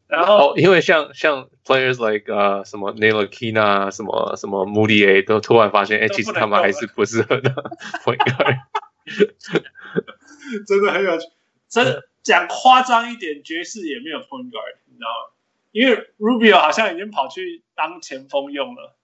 [0.09, 7.51] 然后、哦、因为像像 players like 呃、uh, 什么 naila kina 什么什么 Mudiay 都突然发现，哎，其实他们还是不适合的
[8.03, 8.57] point guard。
[10.65, 11.27] 真的很有趣，
[11.69, 15.31] 真讲夸张一点，爵士也没有 point guard，你知道吗？
[15.71, 18.95] 因为 Rubio 好像已经跑去当前锋用了，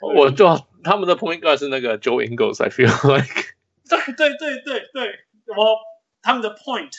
[0.00, 3.56] 我就他们的 point guard 是那个 Joe Ingles，I feel like。
[3.88, 5.18] 对对对对对，
[5.56, 5.80] 我
[6.22, 6.92] 他们的 point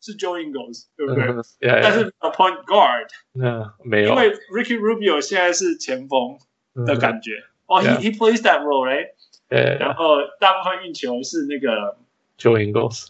[0.00, 1.24] 是 Joe Ingles，对不对？
[1.24, 1.82] Uh, yeah, yeah.
[1.82, 6.38] 但是 a point guard，那、uh, 没有，因为 Ricky Rubio 现在是前锋
[6.86, 7.44] 的感觉。
[7.66, 9.10] 哦、uh, oh,，he he plays that role，right？
[9.48, 9.60] 对。
[9.60, 9.78] Yeah, yeah.
[9.78, 11.96] 然后大部分运球是那个
[12.38, 13.08] Joe Ingles，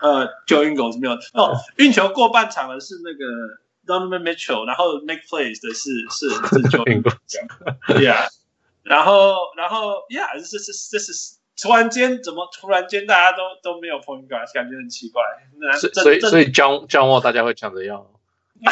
[0.00, 3.60] 呃，Joe Ingles 没有哦，运球过半场的是那个。
[3.86, 8.30] Donovan Mitchell，然后 make plays 的是是是 Joe Ingles，Yeah，
[8.82, 11.12] 然后然后 Yeah，这是这是
[11.61, 15.21] 突然间怎么突然间大家都都没有 point guard，感觉很奇怪。
[15.93, 18.11] 所以所以 John John Wall 大家会抢着要。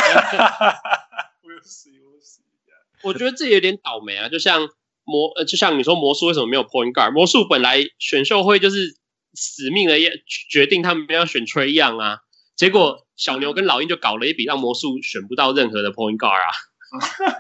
[3.04, 4.68] 我觉得这有点倒霉啊，就像
[5.04, 7.12] 魔呃，就像你说魔术为什么没有 point guard？
[7.12, 8.98] 魔术本来选秀会就是
[9.34, 10.12] 死命的要
[10.50, 12.20] 决定他们要选 Trae Young 啊。
[12.56, 16.50] 结果小牛跟老鹰就搞了一笔，让魔术选不到任何的 point guard 啊。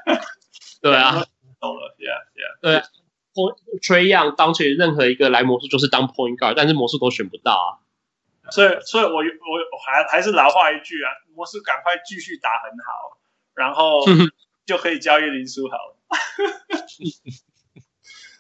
[0.81, 1.25] 对啊，
[1.59, 2.59] 懂了，Yeah Yeah。
[2.61, 2.83] 对
[3.81, 7.77] ，Trae Young 当成任何一个来魔术就是当 point guard，但是魔术都选不到啊。
[8.49, 13.17] 所以，所以我我还还是老话一句啊，魔术赶快继续打很好，
[13.53, 14.01] 然后
[14.65, 15.77] 就可以交易林书豪。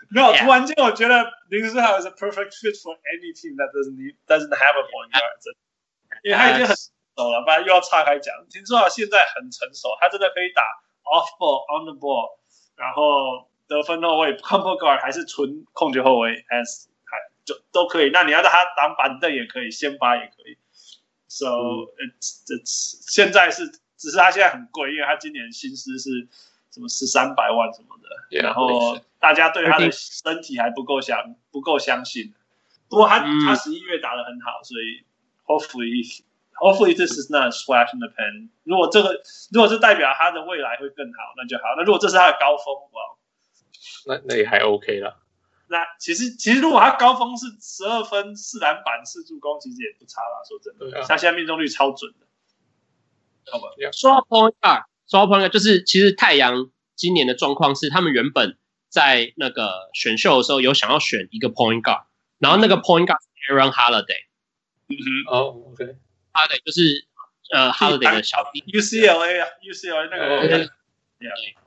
[0.09, 5.11] 没有，突然间我觉得林书豪 is a perfect fit for any team that doesn't need doesn't have a point
[5.11, 5.43] guard。
[6.23, 8.33] 因为他已经很成熟了，不然又要岔开讲。
[8.49, 10.63] 听说他现在很成熟，他真的可以打
[11.03, 12.37] off ball on the ball，
[12.77, 18.09] 然后得分后卫 combo guard 还是纯控球后卫，as 还就都可以。
[18.11, 20.57] 那你要让他挡板凳也可以，先发也可以。
[21.27, 26.27] So、嗯、it's it's 现在是，只是他现在很贵，因为他今年薪资是
[26.71, 32.33] 什么十三百万什么的，yeah, 然后大家对他的身体还不够相不够相信。
[32.89, 35.05] 不过他、嗯、他十一月打得很好，所以。
[35.47, 36.03] Hopefully,
[36.59, 38.49] hopefully this is not a splash in the pan。
[38.65, 41.63] 如果这个如果是代表他的未来会更好，那就好。
[41.77, 43.15] 那如果这是他的高峰，哇，
[44.05, 45.23] 那那也还 OK 了。
[45.69, 50.41] 那其实其实如果他高峰是十二分四篮板四助攻，其实也不差啦。
[50.47, 52.25] 说真的，他现在命中率超准的。
[53.51, 58.57] 好吧，说到 point guard，说到 point guard，就是其实太阳今年的状况是，他们原本
[58.87, 62.03] 在那个选秀的时候有想要选一个 point guard，
[62.39, 64.27] 然后那个 point guard 是 Aaron Holiday。
[64.87, 67.07] 嗯哼，哦，OK，Holiday 就是
[67.51, 70.47] 呃 Holiday 的小弟，UCLA 啊，UCLA 那个。
[70.47, 71.57] 对。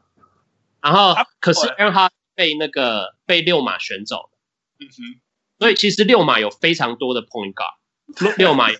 [0.83, 4.31] 然后可是 Aaron Holiday 被那个被六马选走了。
[4.79, 5.21] 嗯哼。
[5.59, 8.79] 所以其实六马有非常多的 point guard，六马有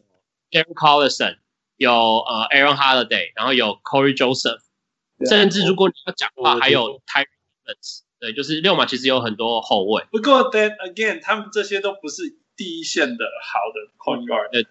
[0.51, 1.39] Darren Collison。
[1.77, 4.61] 有呃，Aaron Holiday，然后有 Corey Joseph，
[5.27, 7.25] 甚至如果你要讲话，还有 Tyreke
[7.65, 10.05] Evans，对，就是六马其实有很多后卫。
[10.11, 14.67] 不过 then again，他们这些都不是第一线的好的 point guard，对，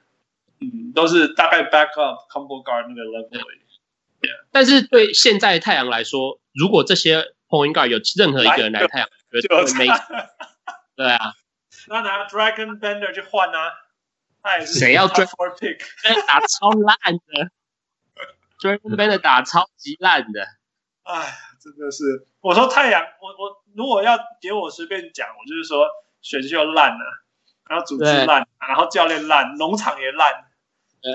[0.60, 3.42] 嗯，都是大概 backup combo guard 那个 level。
[4.52, 9.88] 但是对现在太阳来说，如果这些 point guard 有任何一个人来太阳，绝对没。
[10.96, 11.34] 对啊，
[11.88, 13.72] 那拿 Dragon Bender 去换啊。
[14.66, 15.80] 谁要 Draft Pick？？
[16.26, 17.52] 打超烂的
[18.60, 20.42] ，，Dragon Bender 打超级烂的。
[21.04, 22.26] 哎，真的是。
[22.40, 25.88] 我说太阳，我我如果要给我随便讲，我就是说
[26.22, 27.26] 选秀烂了，
[27.70, 30.46] 然后组织烂，然后教练烂，农场也烂。
[31.02, 31.12] 对，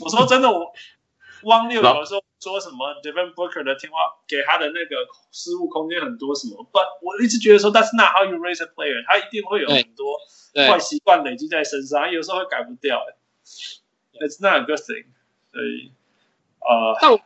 [0.00, 0.72] 我说真的，我
[1.42, 10.16] 汪六有的时候说什么 Devin Booker 的天花，给他的那个失误空间很多什么，But 我一直觉得说，That's not how you raise a player，他一定会有很多。
[10.56, 13.02] 坏习惯累积在身上，有时候会改不掉。
[14.14, 15.04] It's not a good thing。
[15.52, 15.92] 所以，
[16.60, 17.20] 呃，但我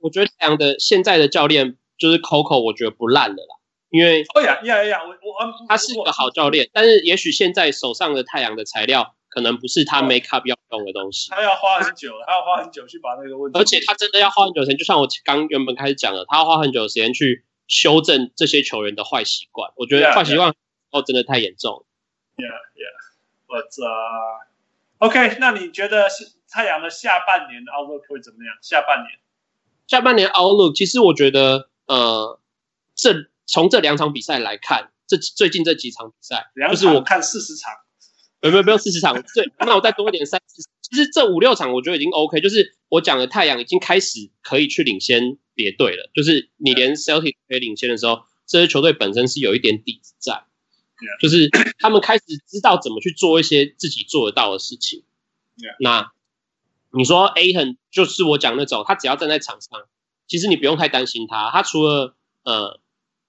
[0.00, 3.56] 我觉得太阳的现在的教练就是 Coco，我觉得不烂的啦。
[3.90, 11.30] 因为，哎呀呀呀，我我他是一个好教练，但是也许现在手上的太阳的材料可能不是他 make up 要用的东西。
[11.30, 13.58] 他要花很久，他要花很久去把那个问题。
[13.58, 19.72] 而且他真的要花很久时间，就像我刚原本开始讲的，他要花很久的时间去修正这些球员的坏习惯。
[19.76, 20.54] 我觉得坏习惯
[20.90, 21.84] 哦真的太严重。
[22.36, 22.94] Yeah, yeah.
[23.46, 24.40] But, uh,
[24.98, 28.56] OK，那你觉得是太阳的下半年的 outlook 会怎么样？
[28.62, 29.18] 下半年，
[29.86, 32.40] 下半年 outlook，其实我觉得，呃，
[32.94, 33.12] 这
[33.46, 37.83] 从这两场比赛来看，这最近这几场比赛，就是我看四十场，没
[38.44, 40.62] 有没有没有四十场，对，那我再多一点三十。
[40.82, 50.44] 其实这五六场我觉得已经 OK，就是我讲的太阳已经开始可以去领先别队了，就是你连 Celtic 可以领先的时候，这支球队本身是有一点底子在。
[51.20, 55.02] 就是他们开始知道怎么去做一些自己做得到的事情。
[55.80, 56.12] 那
[56.92, 59.80] 你说 Ayton 就是我讲那种，他只要站在场上，
[60.26, 61.50] 其实你不用太担心他。
[61.50, 62.14] 他除了
[62.44, 62.80] 呃，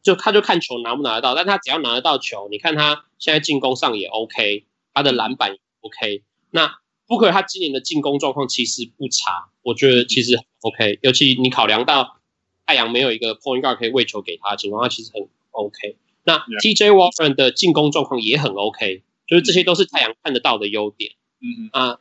[0.04, 6.24] 就他就看球拿不拿得到，但他只要拿得到球，你看他现在进攻上也 OK，他的篮板 OK。
[6.50, 10.98] 那 Booker 他今年的进攻状况其实不差，我觉得其实 OK。
[11.04, 12.18] 尤其你考量到
[12.66, 15.98] 太阳没有一个 point guard 可以喂球给他的情况他，其实很 OK。
[16.24, 21.12] 那 TJ Warren 的进攻状况也很 OK，就是这些都是太阳看得到的优点。
[21.40, 22.00] 嗯啊，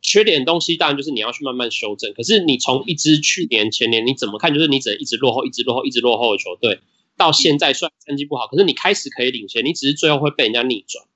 [0.00, 2.12] 缺点东西当然就是你要去慢慢修正。
[2.14, 6.80] 可是你从一支去年前年你怎么看，就是你只能一直落后，一直落后，一直落后的球队，
[7.16, 11.06] 到现在虽然成绩不好，可是你开始可以领先，你只是最后会被人家逆转。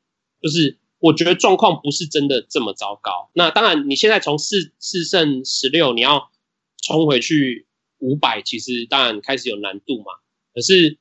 [0.40, 3.30] 就是我觉得状况不是真的这么糟糕。
[3.32, 6.30] 那当然你现在从四四胜十六，你要
[6.82, 7.66] 冲回去
[7.98, 10.12] 五百，其实当然开始有难度嘛。
[10.54, 10.98] 可是。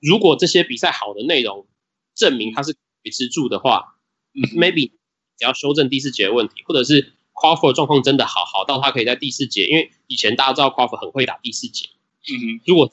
[0.00, 1.66] 如果这些比赛好的内容
[2.14, 3.96] 证明他是维持住的话，
[4.32, 4.92] 嗯，maybe
[5.36, 11.88] 只要修正第四节的问题，或者是 Crawford 状况真的好好到他可以在第四节，因为以前大家知道 Crawford 很会打第四节，
[12.30, 12.92] 嗯，如果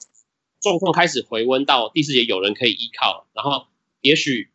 [0.59, 3.67] 状况开始回温到第四节有人可以依靠，然后
[4.01, 4.49] 也许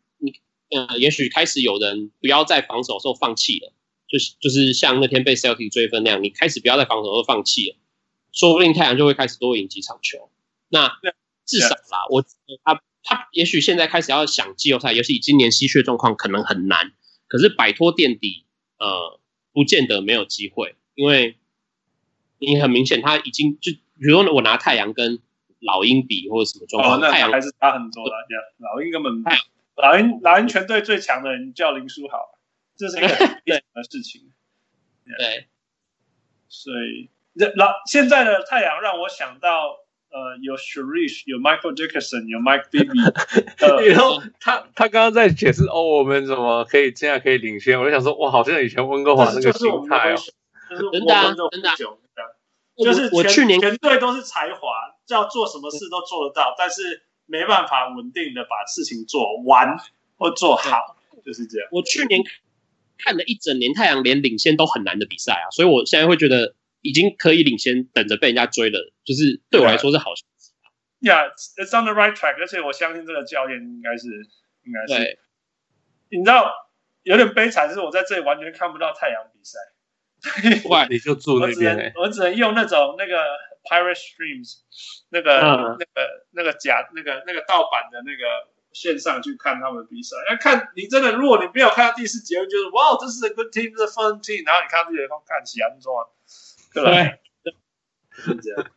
[0.71, 3.73] 呃，也许开始有人不要在防守的时候放弃了，
[4.07, 7.75] 就是就是像那天被 Celtic 追分那样，你开始不要在防守的时候放弃了，
[8.31, 10.29] 说不定太阳就会开始多赢几场球。
[10.69, 10.89] 那
[11.45, 12.23] 至少啦，我
[12.63, 16.93] 他他也许现在开始要想季后赛，尤其今年吸血状况可能很难。
[17.27, 18.45] 可是摆脱垫底，
[18.77, 19.19] 呃，
[19.53, 21.37] 不见得没有机会，因为
[22.39, 25.19] 你很明显他已经就，比如说我拿太阳跟
[25.59, 28.11] 老鹰比或者什么状况，哦、太阳还是差很多的。
[28.59, 29.23] 老鹰根本，
[29.75, 32.37] 老鹰老鹰全队最强的人叫林书豪，
[32.77, 33.17] 这是一个很
[33.73, 34.31] 的事情。
[35.05, 35.47] 对，对
[36.47, 37.09] 所以
[37.55, 39.77] 老现在的太阳让我想到。
[40.13, 42.99] 呃，有 Sharish，有 Michael Dickerson，有 Mike Bibby。
[43.95, 47.79] 然后他他刚刚在解释哦，我们怎么可以这样可以领先？
[47.79, 50.17] 我就想说，哇，好像以前温哥华那个心态哦。
[50.69, 51.69] 真的真的。
[52.75, 54.67] 就是我去年全队都是才华，
[55.07, 59.77] 要做什么事都做得到，但是没办法稳定的把事情做完
[60.17, 61.69] 或做好，就是这样。
[61.71, 62.21] 我去年
[62.97, 66.55] 看了一整年太阳连领先都很难的比赛啊，所以我现在会觉得。
[66.83, 70.23] 已经可以领先，等着被人家追了，就是对我来说是好事。
[70.99, 72.37] Yeah, it's on the right track。
[72.39, 74.07] 而且我相信这个教练应该是
[74.65, 75.19] 应该是。
[76.09, 76.51] 你知道
[77.03, 79.59] 有点悲惨，是我在这里完全看不到太阳比赛。
[80.69, 83.15] 哇， 你就住那边、欸，我只能用那种那个
[83.63, 84.59] Pirate Streams
[85.09, 90.15] 那个、嗯、那个那个假那个那个盗版的那个线上去看他们比赛。
[90.29, 96.09] 要看你真的，如果你没有看到第四节，就是哇，这是 a good team，这是 fun team，然后你看这些都看起来很爽，
[96.73, 96.91] 对吧？
[97.43, 97.55] 对，
[98.11, 98.71] 是这样。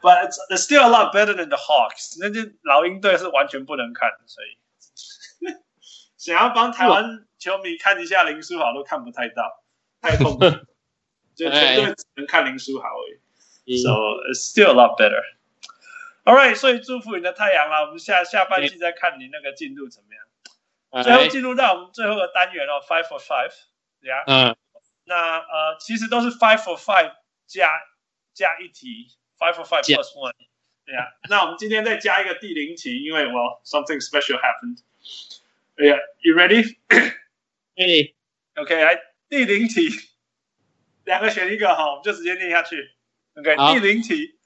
[0.00, 2.16] But it's, it's still a lot better than the Hawks。
[2.20, 4.56] 那支老鹰队是完全不能看，所以
[6.16, 9.64] 想要帮台湾球迷看一下林书豪都看不太到。
[10.00, 10.44] 太痛苦，
[11.34, 13.18] 就绝对只能看林书豪而已。
[13.67, 15.21] So it's still a lot better.
[16.25, 17.81] All right，所以祝福你的太阳啦。
[17.81, 20.23] 我们下下半季再看你那个进度怎么样。
[21.03, 23.51] 最后进入到我们最后的单元哦，Five for Five，
[24.01, 24.23] 对呀。
[24.27, 24.55] 嗯。
[25.05, 27.13] 那呃，其实都是 Five for Five
[27.45, 27.69] 加
[28.33, 30.33] 加一题，Five for Five plus one，
[30.85, 31.13] 对呀。
[31.29, 34.79] 那我们今天再加一个第零题，因为 Well something special happened。
[35.75, 39.01] 对呀，You ready？Ready。OK，来。
[39.29, 39.89] 第零题，
[41.05, 42.91] 两个选一个哈，我们就直接念下去。
[43.37, 44.37] OK，第零题，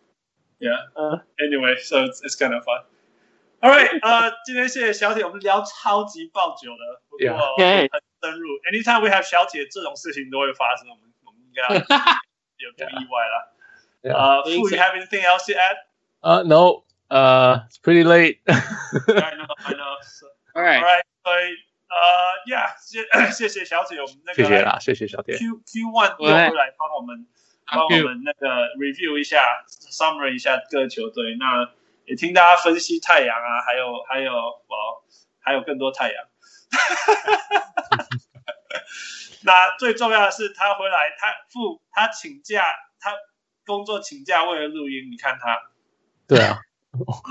[0.60, 0.78] Yeah.
[0.94, 2.82] Uh, anyway, so it's, it's kind of fun.
[3.62, 3.88] All right.
[4.02, 7.90] 呃，今天谢谢小铁，我们聊超级爆久的，不过很
[8.20, 8.48] 深入。
[8.58, 8.70] Yeah.
[8.70, 11.74] Anytime we have 小铁，这种事情都会发生，我们我们应该
[12.56, 13.52] 有点意外了。
[14.14, 15.76] 呃，傅，you have anything else to add?
[16.22, 16.84] Uh, no.
[17.08, 18.40] Uh, it's pretty late.
[18.48, 19.96] I know, I know.
[20.02, 20.82] So, all right.
[20.82, 21.04] All right.
[21.24, 21.30] So,
[21.88, 25.38] 呃呀，谢 谢谢小铁，我们那个谢谢啦，谢谢小铁。
[25.38, 27.28] Q Q One 又会来帮我们
[27.71, 31.35] 帮我们那个 review 一下，summary 一下各球队。
[31.39, 31.67] 那
[32.05, 35.01] 也听大家分析太阳啊，还有还有哦，
[35.39, 36.25] 还有更多太阳。
[39.43, 43.13] 那最重要的是他回来，他付他请假，他
[43.65, 45.09] 工作请假为了录音。
[45.11, 45.57] 你看他，
[46.27, 46.59] 对啊。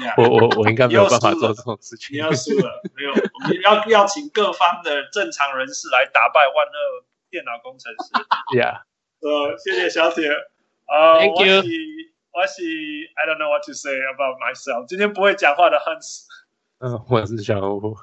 [0.00, 2.16] Yeah, 我我我应该没有办法做这种事情。
[2.16, 8.08] 你要输了，没有，我们要要请各方的正常人士来打败万恶电脑工程师。
[8.56, 8.80] Yeah，
[9.20, 10.30] 呃，谢谢小铁。
[10.86, 11.56] 啊、uh,，Thank you。
[11.56, 11.68] 我是
[12.32, 12.62] 我是
[13.14, 14.86] I don't know what to say about myself。
[14.86, 16.24] 今天不会讲话的 Hans。
[16.78, 17.96] 嗯、uh,，我是小吴。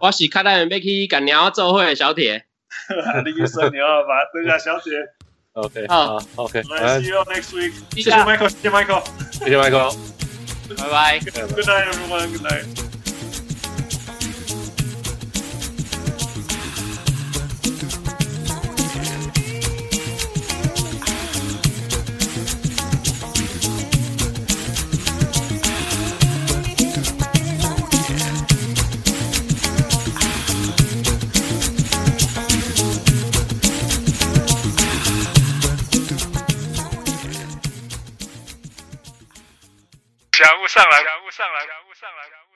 [0.00, 2.46] 我是看到人被去赶鸟做会的小铁。
[3.24, 4.24] 你去说牛了吧？
[4.32, 4.92] 等下小铁。
[5.52, 6.62] OK，好，OK。
[6.70, 7.72] 来，See you next week。
[7.94, 9.96] 谢谢 Michael，谢谢 Michael，谢谢 Michael。
[10.78, 11.18] 拜拜。
[11.18, 12.28] Good night, everyone.
[12.30, 12.89] Good night.
[40.70, 42.49] 上来感悟上来感悟上来感悟